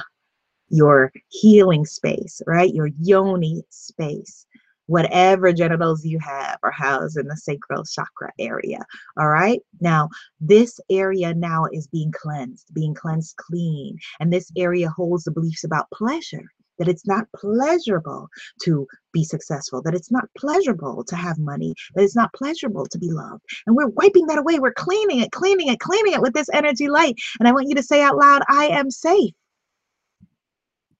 your 0.68 1.10
healing 1.28 1.86
space, 1.86 2.42
right? 2.46 2.72
Your 2.72 2.90
yoni 3.00 3.64
space. 3.70 4.46
Whatever 4.86 5.54
genitals 5.54 6.04
you 6.04 6.18
have 6.18 6.58
are 6.62 6.70
housed 6.70 7.16
in 7.16 7.26
the 7.26 7.36
sacral 7.38 7.84
chakra 7.84 8.30
area. 8.38 8.80
All 9.18 9.28
right. 9.28 9.60
Now, 9.80 10.10
this 10.38 10.78
area 10.90 11.32
now 11.32 11.64
is 11.72 11.86
being 11.86 12.12
cleansed, 12.12 12.68
being 12.74 12.92
cleansed 12.92 13.34
clean. 13.38 13.96
And 14.20 14.30
this 14.30 14.52
area 14.54 14.90
holds 14.90 15.24
the 15.24 15.30
beliefs 15.30 15.64
about 15.64 15.90
pleasure 15.90 16.44
that 16.78 16.88
it's 16.88 17.06
not 17.06 17.26
pleasurable 17.36 18.28
to 18.62 18.86
be 19.12 19.24
successful, 19.24 19.82
that 19.82 19.94
it's 19.94 20.10
not 20.10 20.24
pleasurable 20.36 21.04
to 21.04 21.16
have 21.16 21.38
money, 21.38 21.74
that 21.94 22.02
it's 22.02 22.16
not 22.16 22.32
pleasurable 22.34 22.86
to 22.86 22.98
be 22.98 23.10
loved. 23.10 23.42
And 23.66 23.76
we're 23.76 23.88
wiping 23.88 24.26
that 24.26 24.38
away. 24.38 24.58
We're 24.58 24.72
cleaning 24.72 25.20
it, 25.20 25.32
cleaning 25.32 25.68
it, 25.68 25.80
cleaning 25.80 26.14
it 26.14 26.22
with 26.22 26.34
this 26.34 26.48
energy 26.52 26.88
light. 26.88 27.16
And 27.38 27.48
I 27.48 27.52
want 27.52 27.68
you 27.68 27.74
to 27.74 27.82
say 27.82 28.02
out 28.02 28.16
loud, 28.16 28.42
I 28.48 28.66
am 28.66 28.90
safe. 28.90 29.34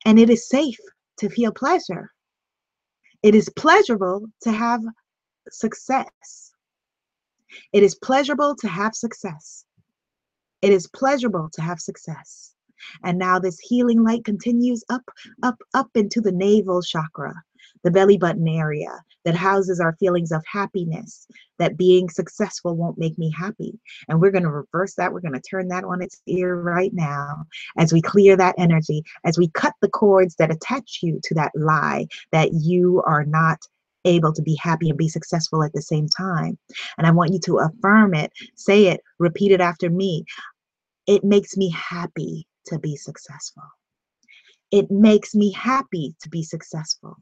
And 0.04 0.18
it 0.18 0.30
is 0.30 0.48
safe 0.48 0.78
to 1.18 1.28
feel 1.28 1.52
pleasure. 1.52 2.10
It 3.22 3.34
is 3.34 3.48
pleasurable 3.56 4.26
to 4.42 4.52
have 4.52 4.82
success. 5.50 6.52
It 7.72 7.82
is 7.82 7.94
pleasurable 7.94 8.56
to 8.56 8.68
have 8.68 8.94
success. 8.94 9.64
It 10.60 10.72
is 10.72 10.86
pleasurable 10.88 11.48
to 11.52 11.62
have 11.62 11.80
success. 11.80 12.53
And 13.02 13.18
now 13.18 13.38
this 13.38 13.58
healing 13.58 14.02
light 14.02 14.24
continues 14.24 14.84
up, 14.88 15.02
up, 15.42 15.56
up 15.74 15.90
into 15.94 16.20
the 16.20 16.32
navel 16.32 16.82
chakra, 16.82 17.34
the 17.82 17.90
belly 17.90 18.16
button 18.16 18.48
area 18.48 18.90
that 19.24 19.34
houses 19.34 19.80
our 19.80 19.96
feelings 19.96 20.32
of 20.32 20.42
happiness, 20.50 21.26
that 21.58 21.76
being 21.76 22.08
successful 22.08 22.76
won't 22.76 22.98
make 22.98 23.16
me 23.18 23.30
happy. 23.30 23.78
And 24.08 24.20
we're 24.20 24.30
going 24.30 24.44
to 24.44 24.50
reverse 24.50 24.94
that. 24.94 25.12
We're 25.12 25.20
going 25.20 25.34
to 25.34 25.40
turn 25.40 25.68
that 25.68 25.84
on 25.84 26.02
its 26.02 26.20
ear 26.26 26.56
right 26.56 26.92
now 26.92 27.44
as 27.78 27.92
we 27.92 28.02
clear 28.02 28.36
that 28.36 28.54
energy, 28.58 29.02
as 29.24 29.38
we 29.38 29.48
cut 29.50 29.74
the 29.80 29.88
cords 29.88 30.34
that 30.36 30.52
attach 30.52 31.00
you 31.02 31.20
to 31.24 31.34
that 31.34 31.52
lie 31.54 32.06
that 32.32 32.52
you 32.52 33.02
are 33.06 33.24
not 33.24 33.58
able 34.04 34.32
to 34.34 34.42
be 34.42 34.54
happy 34.56 34.90
and 34.90 34.98
be 34.98 35.08
successful 35.08 35.62
at 35.62 35.72
the 35.72 35.82
same 35.82 36.08
time. 36.08 36.58
And 36.98 37.06
I 37.06 37.10
want 37.10 37.32
you 37.32 37.38
to 37.40 37.58
affirm 37.58 38.14
it, 38.14 38.32
say 38.54 38.86
it, 38.86 39.00
repeat 39.18 39.52
it 39.52 39.60
after 39.60 39.88
me. 39.88 40.24
It 41.06 41.24
makes 41.24 41.56
me 41.56 41.70
happy 41.70 42.46
to 42.66 42.78
be 42.78 42.96
successful. 42.96 43.64
It 44.70 44.90
makes 44.90 45.34
me 45.34 45.52
happy 45.52 46.14
to 46.22 46.28
be 46.28 46.42
successful. 46.42 47.16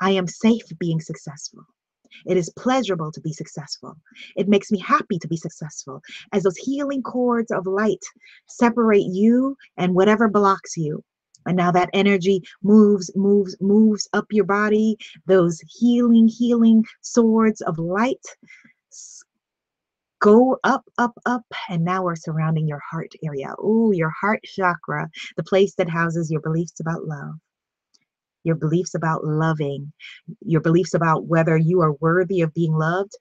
I 0.00 0.10
am 0.12 0.26
safe 0.26 0.64
being 0.78 1.00
successful. 1.00 1.64
It 2.26 2.36
is 2.36 2.52
pleasurable 2.56 3.12
to 3.12 3.20
be 3.20 3.32
successful. 3.32 3.96
It 4.36 4.48
makes 4.48 4.70
me 4.72 4.78
happy 4.78 5.18
to 5.18 5.28
be 5.28 5.36
successful 5.36 6.02
as 6.32 6.42
those 6.42 6.56
healing 6.56 7.02
cords 7.02 7.50
of 7.50 7.66
light 7.66 8.04
separate 8.46 9.06
you 9.06 9.56
and 9.76 9.94
whatever 9.94 10.28
blocks 10.28 10.76
you. 10.76 11.04
And 11.46 11.56
now 11.56 11.70
that 11.72 11.90
energy 11.94 12.42
moves, 12.62 13.10
moves, 13.14 13.56
moves 13.60 14.08
up 14.12 14.26
your 14.30 14.44
body. 14.44 14.96
Those 15.26 15.60
healing, 15.68 16.28
healing 16.28 16.84
swords 17.00 17.60
of 17.62 17.78
light 17.78 18.26
go 20.20 20.58
up, 20.64 20.84
up, 20.98 21.12
up, 21.26 21.44
and 21.68 21.84
now 21.84 22.02
we're 22.04 22.16
surrounding 22.16 22.68
your 22.68 22.82
heart 22.90 23.12
area. 23.24 23.52
Ooh, 23.60 23.92
your 23.94 24.10
heart 24.10 24.40
chakra, 24.44 25.08
the 25.36 25.42
place 25.42 25.74
that 25.76 25.88
houses 25.88 26.30
your 26.30 26.40
beliefs 26.40 26.80
about 26.80 27.06
love, 27.06 27.34
your 28.44 28.56
beliefs 28.56 28.94
about 28.94 29.24
loving, 29.24 29.92
your 30.42 30.60
beliefs 30.60 30.94
about 30.94 31.26
whether 31.26 31.56
you 31.56 31.80
are 31.80 31.94
worthy 31.94 32.42
of 32.42 32.54
being 32.54 32.72
loved 32.72 33.12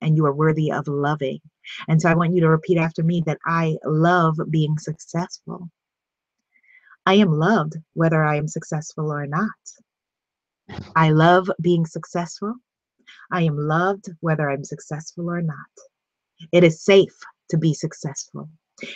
and 0.00 0.16
you 0.16 0.26
are 0.26 0.34
worthy 0.34 0.70
of 0.72 0.88
loving. 0.88 1.40
And 1.88 2.00
so 2.02 2.08
I 2.08 2.14
want 2.14 2.34
you 2.34 2.40
to 2.42 2.48
repeat 2.48 2.78
after 2.78 3.02
me 3.02 3.22
that 3.26 3.38
I 3.46 3.76
love 3.84 4.36
being 4.50 4.78
successful. 4.78 5.68
I 7.06 7.14
am 7.14 7.32
loved 7.32 7.76
whether 7.94 8.22
I 8.22 8.36
am 8.36 8.48
successful 8.48 9.12
or 9.12 9.26
not. 9.26 9.50
I 10.94 11.10
love 11.10 11.50
being 11.60 11.86
successful. 11.86 12.54
I 13.30 13.42
am 13.42 13.56
loved 13.56 14.10
whether 14.20 14.50
I'm 14.50 14.64
successful 14.64 15.30
or 15.30 15.42
not. 15.42 15.56
It 16.50 16.64
is 16.64 16.84
safe 16.84 17.14
to 17.50 17.58
be 17.58 17.74
successful. 17.74 18.48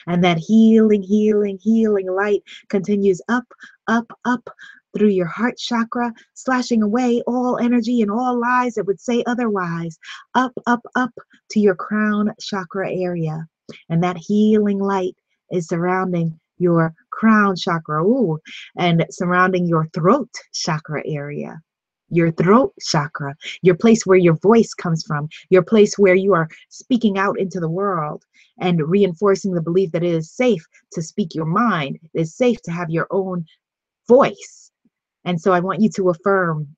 And 0.07 0.25
that 0.25 0.39
healing, 0.39 1.03
healing, 1.03 1.59
healing 1.61 2.11
light 2.11 2.43
continues 2.69 3.21
up, 3.29 3.47
up, 3.87 4.11
up 4.25 4.49
through 4.97 5.09
your 5.09 5.27
heart 5.27 5.59
chakra, 5.59 6.13
slashing 6.35 6.83
away 6.83 7.23
all 7.27 7.59
energy 7.59 8.01
and 8.03 8.11
all 8.11 8.41
lies 8.41 8.75
that 8.75 8.87
would 8.87 9.01
say 9.01 9.23
otherwise, 9.27 9.99
up, 10.35 10.53
up, 10.67 10.81
up 10.97 11.13
to 11.51 11.61
your 11.61 11.75
crown 11.75 12.33
chakra 12.41 12.91
area. 12.91 13.47
And 13.89 14.03
that 14.03 14.17
healing 14.17 14.79
light 14.79 15.17
is 15.51 15.69
surrounding 15.69 16.39
your 16.59 16.95
crown 17.11 17.55
chakra, 17.57 18.03
ooh, 18.03 18.39
and 18.77 19.05
surrounding 19.11 19.67
your 19.67 19.89
throat 19.93 20.31
chakra 20.53 21.03
area 21.07 21.61
your 22.09 22.31
throat 22.33 22.73
chakra, 22.81 23.35
your 23.63 23.75
place 23.75 24.07
where 24.07 24.19
your 24.19 24.37
voice 24.37 24.75
comes 24.75 25.05
from, 25.05 25.29
your 25.51 25.63
place 25.63 25.99
where 25.99 26.15
you 26.15 26.35
are 26.35 26.49
speaking 26.69 27.19
out 27.19 27.39
into 27.39 27.61
the 27.61 27.69
world 27.69 28.25
and 28.61 28.89
reinforcing 28.89 29.53
the 29.53 29.63
belief 29.63 29.91
that 29.93 30.05
it 30.05 30.15
is 30.15 30.33
safe 30.33 30.65
to 30.93 31.03
speak 31.03 31.35
your 31.35 31.47
mind, 31.47 31.99
it 32.15 32.21
is 32.21 32.37
safe 32.37 32.61
to 32.63 32.71
have 32.71 32.91
your 32.91 33.07
own 33.11 33.45
voice. 34.09 34.71
And 35.25 35.41
so 35.41 35.53
I 35.53 35.61
want 35.61 35.81
you 35.81 35.91
to 35.97 36.11
affirm 36.11 36.69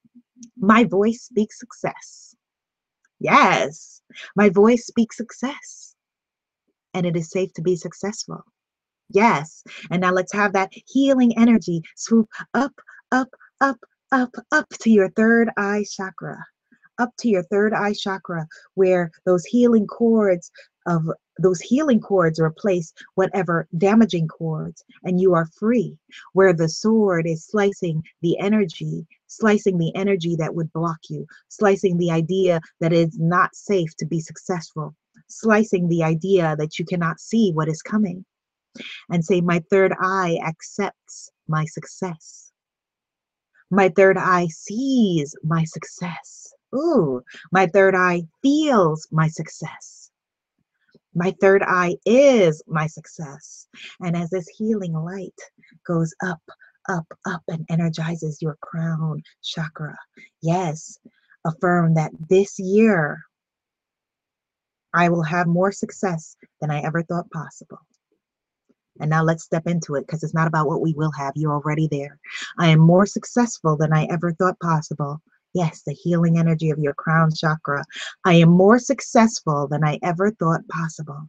my 0.57 0.85
voice 0.85 1.23
speaks 1.23 1.59
success. 1.59 2.35
Yes, 3.21 4.01
my 4.37 4.49
voice 4.49 4.87
speaks 4.87 5.17
success. 5.17 5.95
And 6.95 7.05
it 7.05 7.17
is 7.17 7.31
safe 7.31 7.53
to 7.55 7.63
be 7.63 7.77
successful. 7.77 8.43
Yes. 9.11 9.63
And 9.91 10.01
now 10.01 10.13
let's 10.13 10.33
have 10.33 10.53
that 10.53 10.73
healing 10.87 11.37
energy 11.39 11.83
swoop 11.97 12.29
up, 12.55 12.73
up, 13.13 13.29
up, 13.61 13.79
up, 14.13 14.35
up 14.53 14.69
to 14.81 14.91
your 14.91 15.11
third 15.11 15.51
eye 15.57 15.85
chakra. 15.91 16.45
up 16.99 17.11
to 17.19 17.29
your 17.29 17.45
third 17.45 17.73
eye 17.73 17.95
chakra, 17.95 18.47
where 18.75 19.11
those 19.25 19.45
healing 19.45 19.87
cords 19.87 20.51
of 20.87 21.09
those 21.41 21.61
healing 21.61 22.01
cords 22.01 22.41
replace 22.41 22.93
whatever 23.15 23.69
damaging 23.77 24.27
cords, 24.27 24.85
and 25.05 25.21
you 25.21 25.35
are 25.35 25.47
free. 25.47 25.97
Where 26.33 26.53
the 26.53 26.69
sword 26.69 27.27
is 27.27 27.47
slicing 27.47 28.03
the 28.23 28.39
energy, 28.39 29.07
slicing 29.29 29.79
the 29.79 29.95
energy 29.95 30.35
that 30.37 30.55
would 30.55 30.73
block 30.73 30.99
you, 31.09 31.27
slicing 31.49 31.99
the 31.99 32.11
idea 32.11 32.61
that 32.81 32.93
it's 32.93 33.19
not 33.19 33.55
safe 33.55 33.95
to 33.97 34.07
be 34.07 34.21
successful, 34.21 34.97
slicing 35.29 35.89
the 35.89 36.03
idea 36.03 36.57
that 36.57 36.79
you 36.79 36.85
cannot 36.85 37.21
see 37.21 37.53
what 37.53 37.69
is 37.69 37.83
coming, 37.83 38.25
and 39.11 39.25
say, 39.25 39.41
My 39.41 39.63
third 39.71 39.95
eye 40.01 40.39
accepts 40.45 41.31
my 41.47 41.65
success. 41.67 42.48
My 43.71 43.91
third 43.91 44.17
eye 44.17 44.49
sees 44.49 45.35
my 45.43 45.65
success. 45.65 46.53
Ooh, 46.75 47.23
my 47.53 47.67
third 47.67 47.95
eye 47.95 48.23
feels 48.43 49.07
my 49.11 49.29
success. 49.29 50.11
My 51.15 51.35
third 51.41 51.63
eye 51.63 51.97
is 52.07 52.63
my 52.67 52.87
success. 52.87 53.67
And 54.01 54.17
as 54.17 54.31
this 54.31 54.49
healing 54.49 54.93
light 54.93 55.39
goes 55.87 56.15
up, 56.23 56.43
up, 56.89 57.07
up, 57.27 57.43
and 57.49 57.67
energizes 57.69 58.41
your 58.41 58.57
crown 58.63 59.23
chakra, 59.43 59.97
yes, 60.43 60.99
affirm 61.45 61.95
that 61.95 62.13
this 62.29 62.59
year 62.59 63.21
I 64.95 65.09
will 65.09 65.23
have 65.23 65.47
more 65.47 65.73
success 65.73 66.37
than 66.61 66.71
I 66.71 66.81
ever 66.81 67.03
thought 67.03 67.31
possible. 67.31 67.81
And 69.01 69.11
now 69.11 69.23
let's 69.23 69.45
step 69.45 69.67
into 69.67 69.95
it 69.95 70.07
because 70.07 70.23
it's 70.23 70.35
not 70.35 70.47
about 70.47 70.67
what 70.67 70.81
we 70.81 70.95
will 70.95 71.13
have. 71.13 71.33
You're 71.37 71.53
already 71.53 71.89
there. 71.91 72.19
I 72.59 72.69
am 72.69 72.81
more 72.81 73.07
successful 73.07 73.77
than 73.77 73.93
I 73.93 74.05
ever 74.11 74.33
thought 74.33 74.59
possible. 74.61 75.21
Yes, 75.55 75.83
the 75.83 75.93
healing 75.93 76.39
energy 76.39 76.71
of 76.71 76.79
your 76.79 76.95
crown 76.95 77.33
chakra. 77.35 77.85
I 78.25 78.35
am 78.35 78.51
more 78.51 78.79
successful 78.79 79.67
than 79.67 79.83
I 79.85 79.99
ever 80.03 80.31
thought 80.33 80.67
possible. 80.69 81.29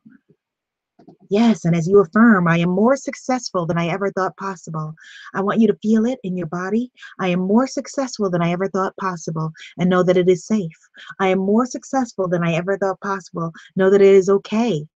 Yes, 1.30 1.66
and 1.66 1.76
as 1.76 1.88
you 1.88 2.00
affirm, 2.00 2.48
I 2.48 2.58
am 2.58 2.70
more 2.70 2.96
successful 2.96 3.66
than 3.66 3.78
I 3.78 3.88
ever 3.88 4.12
thought 4.12 4.36
possible. 4.38 4.96
I 5.34 5.42
want 5.42 5.60
you 5.60 5.68
to 5.68 5.78
feel 5.82 6.06
it 6.06 6.20
in 6.24 6.36
your 6.36 6.48
body. 6.48 6.92
I 7.20 7.28
am 7.28 7.40
more 7.40 7.68
successful 7.68 8.30
than 8.30 8.42
I 8.42 8.52
ever 8.52 8.68
thought 8.68 8.98
possible 8.98 9.52
and 9.78 9.90
know 9.90 10.04
that 10.04 10.18
it 10.18 10.28
is 10.28 10.48
safe. 10.48 10.78
I 11.20 11.28
am 11.28 11.40
more 11.40 11.66
successful 11.66 12.28
than 12.28 12.44
I 12.44 12.54
ever 12.54 12.78
thought 12.78 13.00
possible. 13.02 13.52
Know 13.76 13.90
that 13.92 14.02
it 14.02 14.16
is 14.16 14.30
okay. 14.30 14.88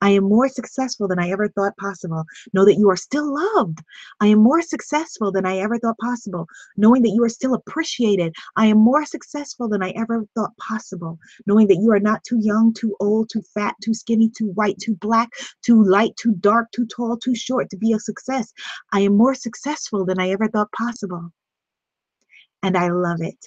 I 0.00 0.10
am 0.10 0.24
more 0.24 0.48
successful 0.48 1.08
than 1.08 1.18
I 1.18 1.30
ever 1.30 1.48
thought 1.48 1.76
possible. 1.76 2.24
Know 2.52 2.64
that 2.64 2.76
you 2.76 2.88
are 2.90 2.96
still 2.96 3.34
loved. 3.34 3.80
I 4.20 4.28
am 4.28 4.38
more 4.38 4.62
successful 4.62 5.30
than 5.30 5.44
I 5.44 5.58
ever 5.58 5.78
thought 5.78 5.98
possible. 5.98 6.46
Knowing 6.76 7.02
that 7.02 7.10
you 7.10 7.22
are 7.24 7.28
still 7.28 7.54
appreciated. 7.54 8.34
I 8.56 8.66
am 8.66 8.78
more 8.78 9.04
successful 9.04 9.68
than 9.68 9.82
I 9.82 9.90
ever 9.90 10.24
thought 10.34 10.56
possible. 10.56 11.18
Knowing 11.46 11.66
that 11.68 11.80
you 11.82 11.92
are 11.92 12.00
not 12.00 12.24
too 12.24 12.38
young, 12.40 12.72
too 12.72 12.96
old, 13.00 13.28
too 13.30 13.42
fat, 13.54 13.74
too 13.82 13.94
skinny, 13.94 14.30
too 14.30 14.52
white, 14.52 14.78
too 14.78 14.96
black, 14.96 15.30
too 15.62 15.82
light, 15.82 16.16
too 16.16 16.32
dark, 16.40 16.70
too 16.72 16.86
tall, 16.86 17.16
too 17.16 17.34
short 17.34 17.68
to 17.70 17.76
be 17.76 17.92
a 17.92 17.98
success. 17.98 18.52
I 18.92 19.00
am 19.00 19.16
more 19.16 19.34
successful 19.34 20.04
than 20.06 20.18
I 20.18 20.30
ever 20.30 20.48
thought 20.48 20.72
possible. 20.72 21.30
And 22.62 22.76
I 22.76 22.88
love 22.88 23.20
it. 23.20 23.38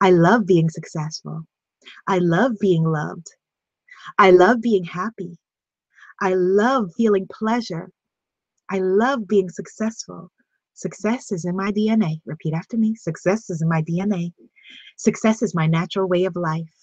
I 0.00 0.10
love 0.10 0.46
being 0.46 0.70
successful. 0.70 1.44
I 2.06 2.18
love 2.18 2.52
being 2.60 2.84
loved. 2.84 3.28
I 4.18 4.30
love 4.30 4.60
being 4.60 4.84
happy. 4.84 5.38
I 6.20 6.34
love 6.34 6.90
feeling 6.96 7.26
pleasure. 7.30 7.90
I 8.70 8.78
love 8.78 9.26
being 9.26 9.48
successful. 9.48 10.30
Success 10.74 11.32
is 11.32 11.44
in 11.44 11.56
my 11.56 11.72
DNA. 11.72 12.20
Repeat 12.26 12.54
after 12.54 12.76
me. 12.76 12.94
Success 12.94 13.50
is 13.50 13.62
in 13.62 13.68
my 13.68 13.82
DNA. 13.82 14.32
Success 14.96 15.42
is 15.42 15.54
my 15.54 15.66
natural 15.66 16.08
way 16.08 16.24
of 16.24 16.36
life. 16.36 16.74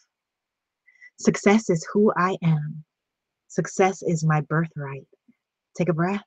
Success 1.20 1.70
is 1.70 1.88
who 1.94 2.12
I 2.18 2.38
am. 2.44 2.84
Success 3.48 4.04
is 4.04 4.26
my 4.26 4.42
birthright. 4.42 5.08
Take 5.78 5.90
a 5.90 5.94
breath. 5.94 6.24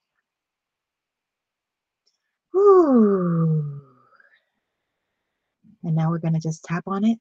Ooh. 2.56 3.80
And 5.84 5.94
now 5.94 6.10
we're 6.10 6.18
going 6.18 6.34
to 6.34 6.40
just 6.40 6.64
tap 6.64 6.84
on 6.86 7.04
it 7.04 7.18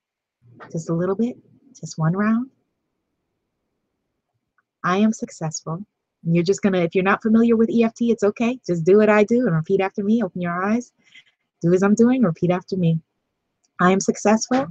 just 0.72 0.90
a 0.90 0.94
little 0.94 1.16
bit, 1.16 1.36
just 1.80 1.98
one 1.98 2.14
round. 2.14 2.50
I 4.84 4.98
am 4.98 5.12
successful. 5.14 5.86
You're 6.24 6.44
just 6.44 6.62
gonna, 6.62 6.80
if 6.80 6.96
you're 6.96 7.04
not 7.04 7.22
familiar 7.22 7.56
with 7.56 7.70
EFT, 7.70 8.02
it's 8.02 8.24
okay. 8.24 8.60
Just 8.66 8.84
do 8.86 8.98
what 8.98 9.10
I 9.10 9.24
do 9.24 9.46
and 9.46 9.56
repeat 9.56 9.82
after 9.82 10.04
me. 10.04 10.24
Open 10.24 10.42
your 10.42 10.64
eyes, 10.64 10.92
do 11.62 11.74
as 11.74 11.84
I'm 11.84 11.96
doing, 11.96 12.22
repeat 12.22 12.52
after 12.52 12.76
me. 12.76 13.00
I 13.80 13.92
am 13.92 14.00
successful, 14.00 14.66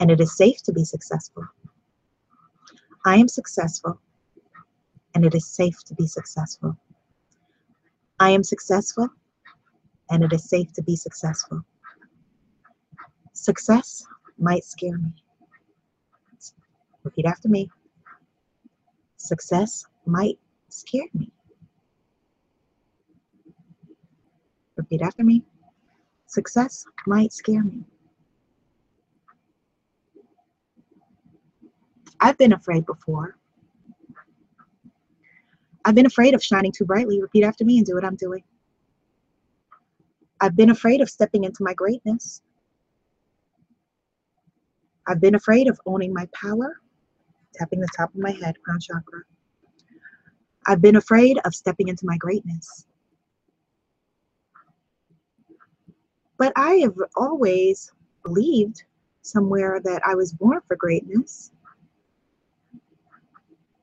and 0.00 0.10
it 0.10 0.20
is 0.20 0.36
safe 0.36 0.62
to 0.64 0.72
be 0.72 0.84
successful. 0.84 1.44
I 3.06 3.16
am 3.16 3.28
successful, 3.28 4.00
and 5.14 5.24
it 5.24 5.34
is 5.34 5.46
safe 5.46 5.82
to 5.84 5.94
be 5.94 6.06
successful. 6.06 6.76
I 8.20 8.30
am 8.30 8.42
successful, 8.42 9.08
and 10.10 10.22
it 10.22 10.32
is 10.32 10.48
safe 10.48 10.72
to 10.74 10.82
be 10.82 10.96
successful. 10.96 11.64
Success 13.32 14.04
might 14.38 14.64
scare 14.64 14.98
me. 14.98 15.12
Repeat 17.04 17.26
after 17.26 17.48
me. 17.48 17.70
Success 19.18 19.84
might 20.06 20.38
scare 20.68 21.08
me. 21.12 21.30
Repeat 24.76 25.02
after 25.02 25.24
me. 25.24 25.44
Success 26.26 26.84
might 27.06 27.32
scare 27.32 27.64
me. 27.64 27.84
I've 32.20 32.38
been 32.38 32.52
afraid 32.52 32.86
before. 32.86 33.36
I've 35.84 35.94
been 35.94 36.06
afraid 36.06 36.34
of 36.34 36.42
shining 36.42 36.72
too 36.72 36.84
brightly. 36.84 37.20
Repeat 37.20 37.44
after 37.44 37.64
me 37.64 37.78
and 37.78 37.86
do 37.86 37.94
what 37.94 38.04
I'm 38.04 38.16
doing. 38.16 38.44
I've 40.40 40.56
been 40.56 40.70
afraid 40.70 41.00
of 41.00 41.10
stepping 41.10 41.44
into 41.44 41.64
my 41.64 41.74
greatness. 41.74 42.40
I've 45.08 45.20
been 45.20 45.34
afraid 45.34 45.68
of 45.68 45.80
owning 45.86 46.12
my 46.12 46.28
power 46.32 46.76
tapping 47.54 47.80
the 47.80 47.88
top 47.96 48.14
of 48.14 48.20
my 48.20 48.30
head, 48.30 48.60
crown 48.62 48.80
chakra. 48.80 49.22
I've 50.66 50.82
been 50.82 50.96
afraid 50.96 51.38
of 51.44 51.54
stepping 51.54 51.88
into 51.88 52.06
my 52.06 52.16
greatness. 52.18 52.86
But 56.38 56.52
I 56.56 56.74
have 56.76 56.96
always 57.16 57.92
believed 58.24 58.84
somewhere 59.22 59.80
that 59.82 60.02
I 60.06 60.14
was 60.14 60.32
born 60.32 60.60
for 60.66 60.76
greatness. 60.76 61.52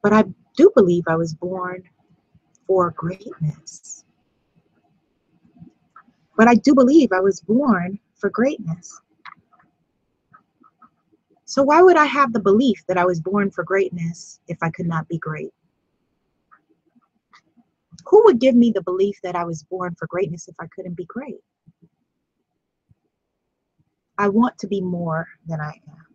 But 0.02 0.14
I 0.14 0.24
do 0.56 0.72
believe 0.76 1.04
I 1.08 1.16
was 1.16 1.34
born 1.34 1.84
for 2.68 2.92
greatness. 2.92 4.06
But 6.38 6.48
I 6.48 6.56
do 6.56 6.76
believe 6.76 7.12
I 7.12 7.20
was 7.20 7.42
born 7.42 8.00
for 8.16 8.30
greatness. 8.30 9.02
So, 11.46 11.64
why 11.64 11.82
would 11.82 11.96
I 11.98 12.06
have 12.06 12.34
the 12.34 12.40
belief 12.40 12.84
that 12.88 12.98
I 12.98 13.06
was 13.06 13.22
born 13.22 13.52
for 13.52 13.64
greatness 13.64 14.40
if 14.48 14.58
I 14.62 14.72
could 14.72 14.88
not 14.88 15.08
be 15.08 15.20
great? 15.20 15.54
Who 18.08 18.24
would 18.26 18.40
give 18.40 18.56
me 18.56 18.72
the 18.72 18.82
belief 18.82 19.20
that 19.24 19.36
I 19.36 19.46
was 19.46 19.64
born 19.64 19.96
for 19.96 20.08
greatness 20.08 20.48
if 20.48 20.56
I 20.60 20.68
couldn't 20.76 20.96
be 20.96 21.06
great? 21.06 21.40
I 24.18 24.30
want 24.30 24.58
to 24.60 24.68
be 24.68 24.82
more 24.82 25.28
than 25.48 25.62
I 25.62 25.74
am. 25.88 26.06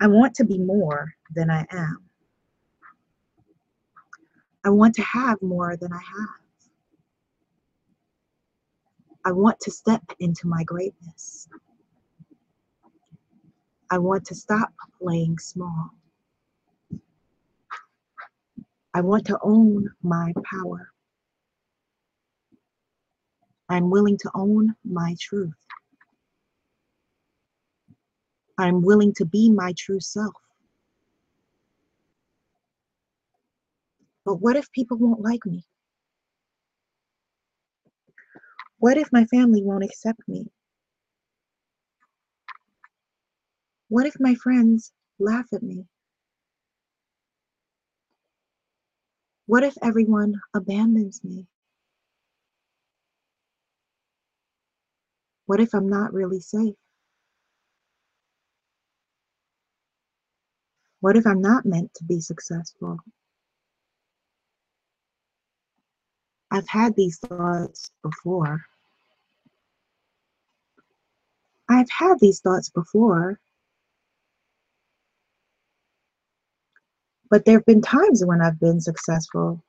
I 0.00 0.08
want 0.08 0.34
to 0.36 0.44
be 0.44 0.58
more 0.58 1.14
than 1.34 1.50
I 1.50 1.66
am. 1.70 1.98
I 4.64 4.70
want 4.70 4.94
to 4.96 5.02
have 5.02 5.40
more 5.42 5.76
than 5.76 5.92
I 5.92 6.00
have. 6.00 6.28
I 9.24 9.32
want 9.32 9.58
to 9.60 9.70
step 9.70 10.02
into 10.20 10.48
my 10.48 10.64
greatness. 10.64 11.48
I 13.90 13.98
want 13.98 14.26
to 14.26 14.34
stop 14.34 14.70
playing 15.00 15.38
small. 15.38 15.90
I 18.94 19.00
want 19.02 19.26
to 19.26 19.38
own 19.42 19.88
my 20.02 20.32
power. 20.50 20.90
I'm 23.68 23.90
willing 23.90 24.18
to 24.18 24.30
own 24.34 24.74
my 24.84 25.14
truth. 25.20 25.54
I'm 28.58 28.82
willing 28.82 29.12
to 29.14 29.24
be 29.24 29.50
my 29.50 29.74
true 29.76 30.00
self. 30.00 30.34
But 34.24 34.40
what 34.40 34.56
if 34.56 34.70
people 34.72 34.96
won't 34.98 35.20
like 35.20 35.44
me? 35.46 35.64
What 38.78 38.98
if 38.98 39.12
my 39.12 39.24
family 39.26 39.62
won't 39.62 39.84
accept 39.84 40.20
me? 40.28 40.46
What 43.88 44.06
if 44.06 44.18
my 44.18 44.34
friends 44.34 44.92
laugh 45.20 45.46
at 45.52 45.62
me? 45.62 45.86
What 49.46 49.62
if 49.62 49.74
everyone 49.80 50.40
abandons 50.54 51.22
me? 51.22 51.46
What 55.46 55.60
if 55.60 55.72
I'm 55.72 55.88
not 55.88 56.12
really 56.12 56.40
safe? 56.40 56.74
What 61.00 61.16
if 61.16 61.26
I'm 61.26 61.40
not 61.40 61.64
meant 61.64 61.94
to 61.94 62.04
be 62.04 62.20
successful? 62.20 62.98
I've 66.50 66.68
had 66.68 66.96
these 66.96 67.18
thoughts 67.18 67.90
before. 68.02 68.62
I've 71.68 71.90
had 71.90 72.18
these 72.20 72.40
thoughts 72.40 72.70
before. 72.70 73.38
But 77.30 77.44
there 77.44 77.56
have 77.56 77.66
been 77.66 77.82
times 77.82 78.24
when 78.24 78.40
I've 78.40 78.60
been 78.60 78.80
successful. 78.80 79.62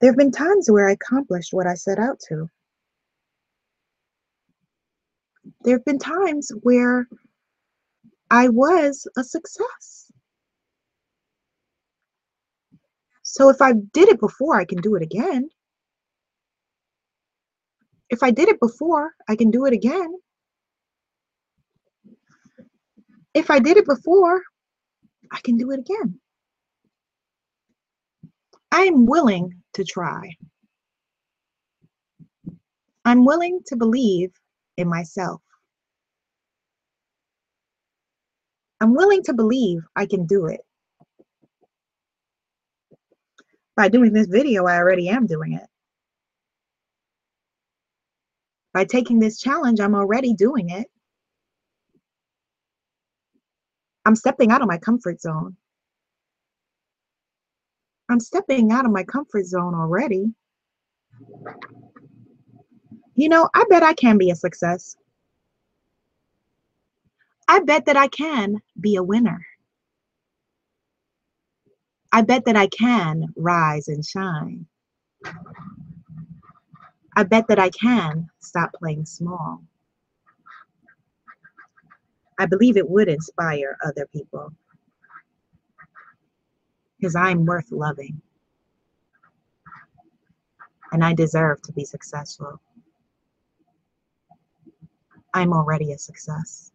There 0.00 0.10
have 0.10 0.18
been 0.18 0.32
times 0.32 0.70
where 0.70 0.88
I 0.88 0.92
accomplished 0.92 1.52
what 1.52 1.66
I 1.66 1.74
set 1.74 1.98
out 1.98 2.20
to. 2.28 2.48
There 5.62 5.76
have 5.76 5.84
been 5.84 5.98
times 5.98 6.50
where 6.62 7.08
I 8.30 8.48
was 8.48 9.06
a 9.16 9.24
success. 9.24 10.10
So 13.22 13.48
if 13.50 13.62
I 13.62 13.72
did 13.72 14.08
it 14.08 14.20
before, 14.20 14.58
I 14.58 14.64
can 14.64 14.80
do 14.80 14.94
it 14.96 15.02
again. 15.02 15.48
If 18.10 18.22
I 18.22 18.30
did 18.30 18.48
it 18.48 18.60
before, 18.60 19.12
I 19.28 19.36
can 19.36 19.50
do 19.50 19.66
it 19.66 19.72
again. 19.72 20.14
If 23.34 23.50
I 23.50 23.58
did 23.58 23.76
it 23.76 23.86
before, 23.86 24.42
I 25.32 25.40
can 25.42 25.56
do 25.56 25.72
it 25.72 25.80
again. 25.80 26.20
I 28.70 28.82
am 28.82 29.06
willing 29.06 29.62
to 29.74 29.84
try. 29.84 30.36
I'm 33.04 33.24
willing 33.24 33.60
to 33.66 33.76
believe 33.76 34.30
in 34.76 34.88
myself. 34.88 35.40
I'm 38.80 38.94
willing 38.94 39.22
to 39.24 39.34
believe 39.34 39.80
I 39.96 40.06
can 40.06 40.26
do 40.26 40.46
it. 40.46 40.60
By 43.76 43.88
doing 43.88 44.12
this 44.12 44.26
video, 44.26 44.66
I 44.66 44.76
already 44.76 45.08
am 45.08 45.26
doing 45.26 45.54
it. 45.54 45.66
By 48.72 48.84
taking 48.84 49.18
this 49.18 49.40
challenge, 49.40 49.80
I'm 49.80 49.94
already 49.94 50.34
doing 50.34 50.70
it. 50.70 50.88
I'm 54.04 54.16
stepping 54.16 54.50
out 54.50 54.62
of 54.62 54.68
my 54.68 54.78
comfort 54.78 55.20
zone. 55.20 55.56
I'm 58.10 58.20
stepping 58.20 58.70
out 58.70 58.84
of 58.84 58.92
my 58.92 59.04
comfort 59.04 59.46
zone 59.46 59.74
already. 59.74 60.34
You 63.16 63.28
know, 63.28 63.48
I 63.54 63.64
bet 63.70 63.82
I 63.82 63.94
can 63.94 64.18
be 64.18 64.30
a 64.30 64.34
success. 64.34 64.96
I 67.48 67.60
bet 67.60 67.86
that 67.86 67.96
I 67.96 68.08
can 68.08 68.60
be 68.80 68.96
a 68.96 69.02
winner. 69.02 69.46
I 72.12 72.22
bet 72.22 72.44
that 72.44 72.56
I 72.56 72.68
can 72.68 73.26
rise 73.36 73.88
and 73.88 74.04
shine. 74.04 74.66
I 77.16 77.24
bet 77.24 77.48
that 77.48 77.58
I 77.58 77.70
can 77.70 78.28
stop 78.40 78.72
playing 78.74 79.06
small. 79.06 79.62
I 82.38 82.46
believe 82.46 82.76
it 82.76 82.88
would 82.88 83.08
inspire 83.08 83.76
other 83.84 84.06
people 84.12 84.52
because 86.98 87.14
I'm 87.16 87.44
worth 87.44 87.70
loving 87.70 88.20
and 90.92 91.04
I 91.04 91.14
deserve 91.14 91.62
to 91.62 91.72
be 91.72 91.84
successful. 91.84 92.60
I'm 95.34 95.52
already 95.52 95.92
a 95.92 95.98
success. 95.98 96.72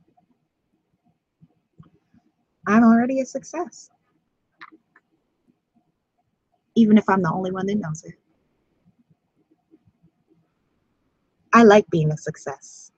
I'm 2.68 2.84
already 2.84 3.22
a 3.22 3.26
success. 3.26 3.90
Even 6.76 6.98
if 6.98 7.10
I'm 7.10 7.22
the 7.22 7.32
only 7.32 7.52
one 7.52 7.66
that 7.68 7.76
knows 7.76 8.04
it. 8.04 8.16
I 11.54 11.64
like 11.64 11.90
being 11.90 12.12
a 12.12 12.18
success. 12.18 12.92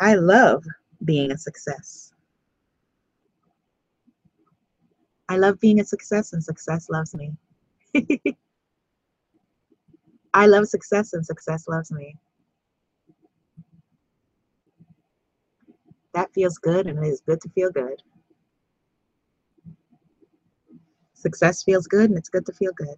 I 0.00 0.14
love 0.14 0.64
being 1.04 1.30
a 1.30 1.38
success. 1.38 2.12
I 5.28 5.36
love 5.36 5.60
being 5.60 5.80
a 5.80 5.84
success 5.84 6.32
and 6.32 6.42
success 6.42 6.88
loves 6.90 7.14
me. 7.14 7.32
I 10.34 10.46
love 10.46 10.66
success 10.66 11.12
and 11.12 11.24
success 11.24 11.68
loves 11.68 11.92
me. 11.92 12.16
That 16.12 16.32
feels 16.34 16.58
good 16.58 16.86
and 16.86 16.98
it 17.04 17.08
is 17.08 17.20
good 17.20 17.40
to 17.40 17.48
feel 17.50 17.70
good. 17.70 18.02
Success 21.14 21.62
feels 21.62 21.86
good 21.86 22.10
and 22.10 22.18
it's 22.18 22.28
good 22.28 22.44
to 22.46 22.52
feel 22.52 22.72
good. 22.76 22.96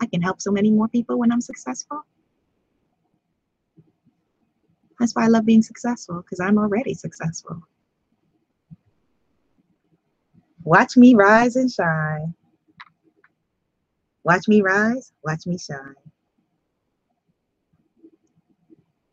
I 0.00 0.06
can 0.06 0.22
help 0.22 0.40
so 0.40 0.50
many 0.50 0.70
more 0.70 0.88
people 0.88 1.18
when 1.18 1.32
I'm 1.32 1.40
successful. 1.40 2.04
That's 5.00 5.14
why 5.14 5.24
I 5.24 5.28
love 5.28 5.46
being 5.46 5.62
successful 5.62 6.16
because 6.16 6.40
I'm 6.40 6.58
already 6.58 6.92
successful. 6.92 7.62
Watch 10.62 10.94
me 10.98 11.14
rise 11.14 11.56
and 11.56 11.72
shine. 11.72 12.34
Watch 14.24 14.46
me 14.46 14.60
rise, 14.60 15.12
watch 15.24 15.46
me 15.46 15.56
shine. 15.56 15.94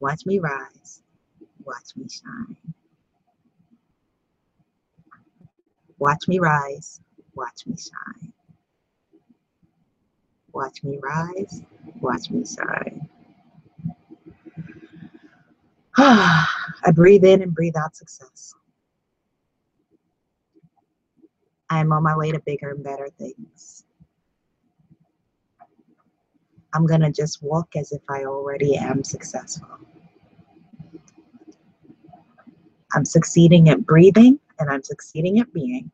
Watch 0.02 0.26
me 0.26 0.40
rise, 0.40 1.02
watch 1.64 1.96
me 1.96 2.06
shine. 2.10 2.58
Watch 6.00 6.28
me 6.28 6.40
rise, 6.40 7.00
watch 7.34 7.66
me 7.66 7.78
shine. 7.78 8.34
Watch 10.52 10.84
me 10.84 11.00
rise, 11.02 11.62
watch 12.02 12.30
me 12.30 12.46
shine. 12.46 13.07
I 16.00 16.92
breathe 16.94 17.26
in 17.26 17.42
and 17.42 17.56
breathe 17.56 17.76
out 17.76 17.96
success. 17.96 18.54
I 21.72 21.80
am 21.80 21.92
on 21.92 22.04
my 22.04 22.16
way 22.16 22.32
to 22.32 22.40
bigger 22.46 22.70
and 22.70 22.84
better 22.84 23.10
things. 23.18 23.84
I'm 26.76 26.86
going 26.86 27.02
to 27.02 27.12
just 27.12 27.42
walk 27.42 27.76
as 27.76 27.92
if 27.92 28.02
I 28.10 28.26
already 28.26 28.76
am 28.78 29.04
successful. 29.04 29.68
I'm 32.94 33.04
succeeding 33.04 33.70
at 33.70 33.84
breathing 33.84 34.40
and 34.60 34.70
I'm 34.70 34.84
succeeding 34.84 35.40
at 35.40 35.52
being. 35.52 35.90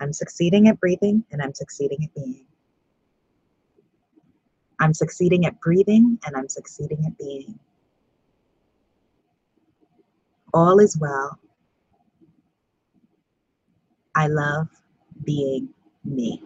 I'm 0.00 0.12
succeeding 0.12 0.66
at 0.66 0.80
breathing 0.80 1.24
and 1.30 1.40
I'm 1.40 1.54
succeeding 1.54 2.02
at 2.02 2.14
being. 2.14 2.46
I'm 4.84 4.92
succeeding 4.92 5.46
at 5.46 5.58
breathing 5.60 6.18
and 6.26 6.36
I'm 6.36 6.46
succeeding 6.46 7.02
at 7.06 7.16
being. 7.16 7.58
All 10.52 10.78
is 10.78 10.98
well. 10.98 11.38
I 14.14 14.26
love 14.26 14.68
being 15.24 15.70
me. 16.04 16.42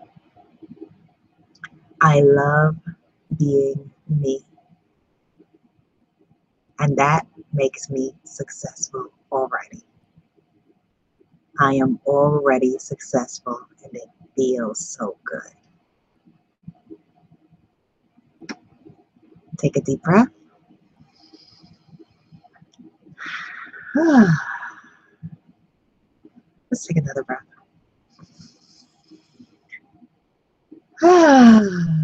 I 2.01 2.20
love 2.20 2.77
being 3.37 3.90
me. 4.09 4.44
And 6.79 6.96
that 6.96 7.27
makes 7.53 7.90
me 7.90 8.12
successful 8.22 9.09
already. 9.33 9.83
I 11.59 11.74
am 11.74 11.98
already 12.07 12.79
successful 12.79 13.66
and 13.83 13.96
it 13.96 14.09
feels 14.37 14.79
so 14.79 15.16
good. 15.24 15.58
Take 19.59 19.77
a 19.77 19.81
deep 19.81 20.03
breath. 20.03 20.29
Let's 26.71 26.87
take 26.87 26.99
another 26.99 27.25
breath. 27.25 27.42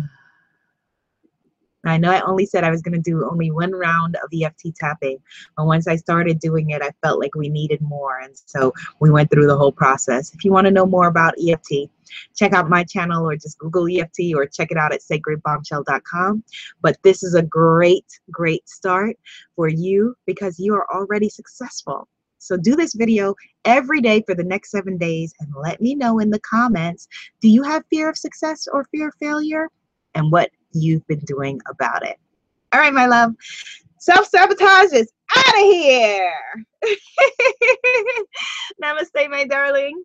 I 1.87 1.99
know 1.99 2.11
I 2.11 2.23
only 2.23 2.47
said 2.47 2.65
I 2.65 2.71
was 2.71 2.83
going 2.83 2.95
to 2.95 3.11
do 3.11 3.29
only 3.29 3.51
one 3.51 3.73
round 3.73 4.17
of 4.17 4.31
EFT 4.33 4.75
tapping, 4.77 5.19
but 5.57 5.67
once 5.67 5.87
I 5.87 5.97
started 5.97 6.39
doing 6.39 6.71
it, 6.71 6.83
I 6.83 6.91
felt 7.03 7.21
like 7.21 7.35
we 7.35 7.49
needed 7.49 7.81
more. 7.83 8.21
And 8.21 8.33
so 8.47 8.73
we 9.01 9.11
went 9.11 9.31
through 9.31 9.47
the 9.47 9.57
whole 9.57 9.73
process. 9.73 10.35
If 10.35 10.45
you 10.45 10.53
want 10.53 10.67
to 10.67 10.71
know 10.71 10.87
more 10.87 11.09
about 11.09 11.35
EFT, 11.39 11.91
check 12.37 12.53
out 12.53 12.69
my 12.69 12.85
channel 12.85 13.29
or 13.29 13.37
just 13.37 13.59
Google 13.59 13.87
EFT 13.89 14.35
or 14.35 14.47
check 14.47 14.71
it 14.71 14.77
out 14.77 14.93
at 14.93 15.01
sacredbombshell.com. 15.01 16.45
But 16.81 16.99
this 17.03 17.23
is 17.23 17.35
a 17.35 17.43
great, 17.43 18.07
great 18.31 18.69
start 18.69 19.17
for 19.57 19.69
you 19.69 20.15
because 20.27 20.59
you 20.59 20.75
are 20.75 20.87
already 20.95 21.29
successful. 21.29 22.09
So 22.39 22.59
do 22.59 22.77
this 22.77 22.95
video 22.95 23.35
every 23.65 24.03
day 24.03 24.23
for 24.27 24.35
the 24.35 24.45
next 24.45 24.71
seven 24.71 24.99
days 24.99 25.33
and 25.41 25.51
let 25.57 25.81
me 25.81 25.95
know 25.95 26.19
in 26.19 26.29
the 26.29 26.41
comments, 26.41 27.09
do 27.41 27.49
you 27.49 27.63
have 27.63 27.85
fear 27.89 28.11
of 28.11 28.19
success 28.19 28.69
or 28.71 28.85
fear 28.85 29.09
of 29.09 29.15
failure? 29.19 29.71
And 30.15 30.31
what 30.31 30.51
you've 30.73 31.07
been 31.07 31.21
doing 31.21 31.61
about 31.69 32.07
it. 32.07 32.19
All 32.73 32.81
right, 32.81 32.93
my 32.93 33.07
love. 33.07 33.33
Self-sabotage 33.99 34.93
is 34.93 35.11
out 35.35 35.55
of 35.55 35.63
here. 35.63 36.33
Namaste, 38.83 39.31
my 39.31 39.47
darling. 39.47 40.05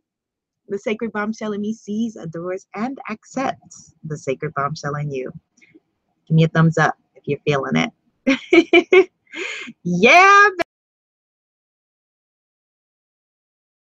The 0.69 0.77
sacred 0.77 1.11
bombshell 1.11 1.53
in 1.53 1.61
me 1.61 1.73
sees, 1.73 2.15
adores, 2.15 2.67
and 2.75 2.99
accepts 3.09 3.95
the 4.03 4.17
sacred 4.17 4.53
bombshell 4.53 4.95
in 4.95 5.11
you. 5.11 5.31
Give 6.27 6.35
me 6.35 6.43
a 6.43 6.47
thumbs 6.47 6.77
up 6.77 6.95
if 7.15 7.23
you're 7.25 7.39
feeling 7.45 7.75
it. 7.75 9.09
yeah. 9.83 10.49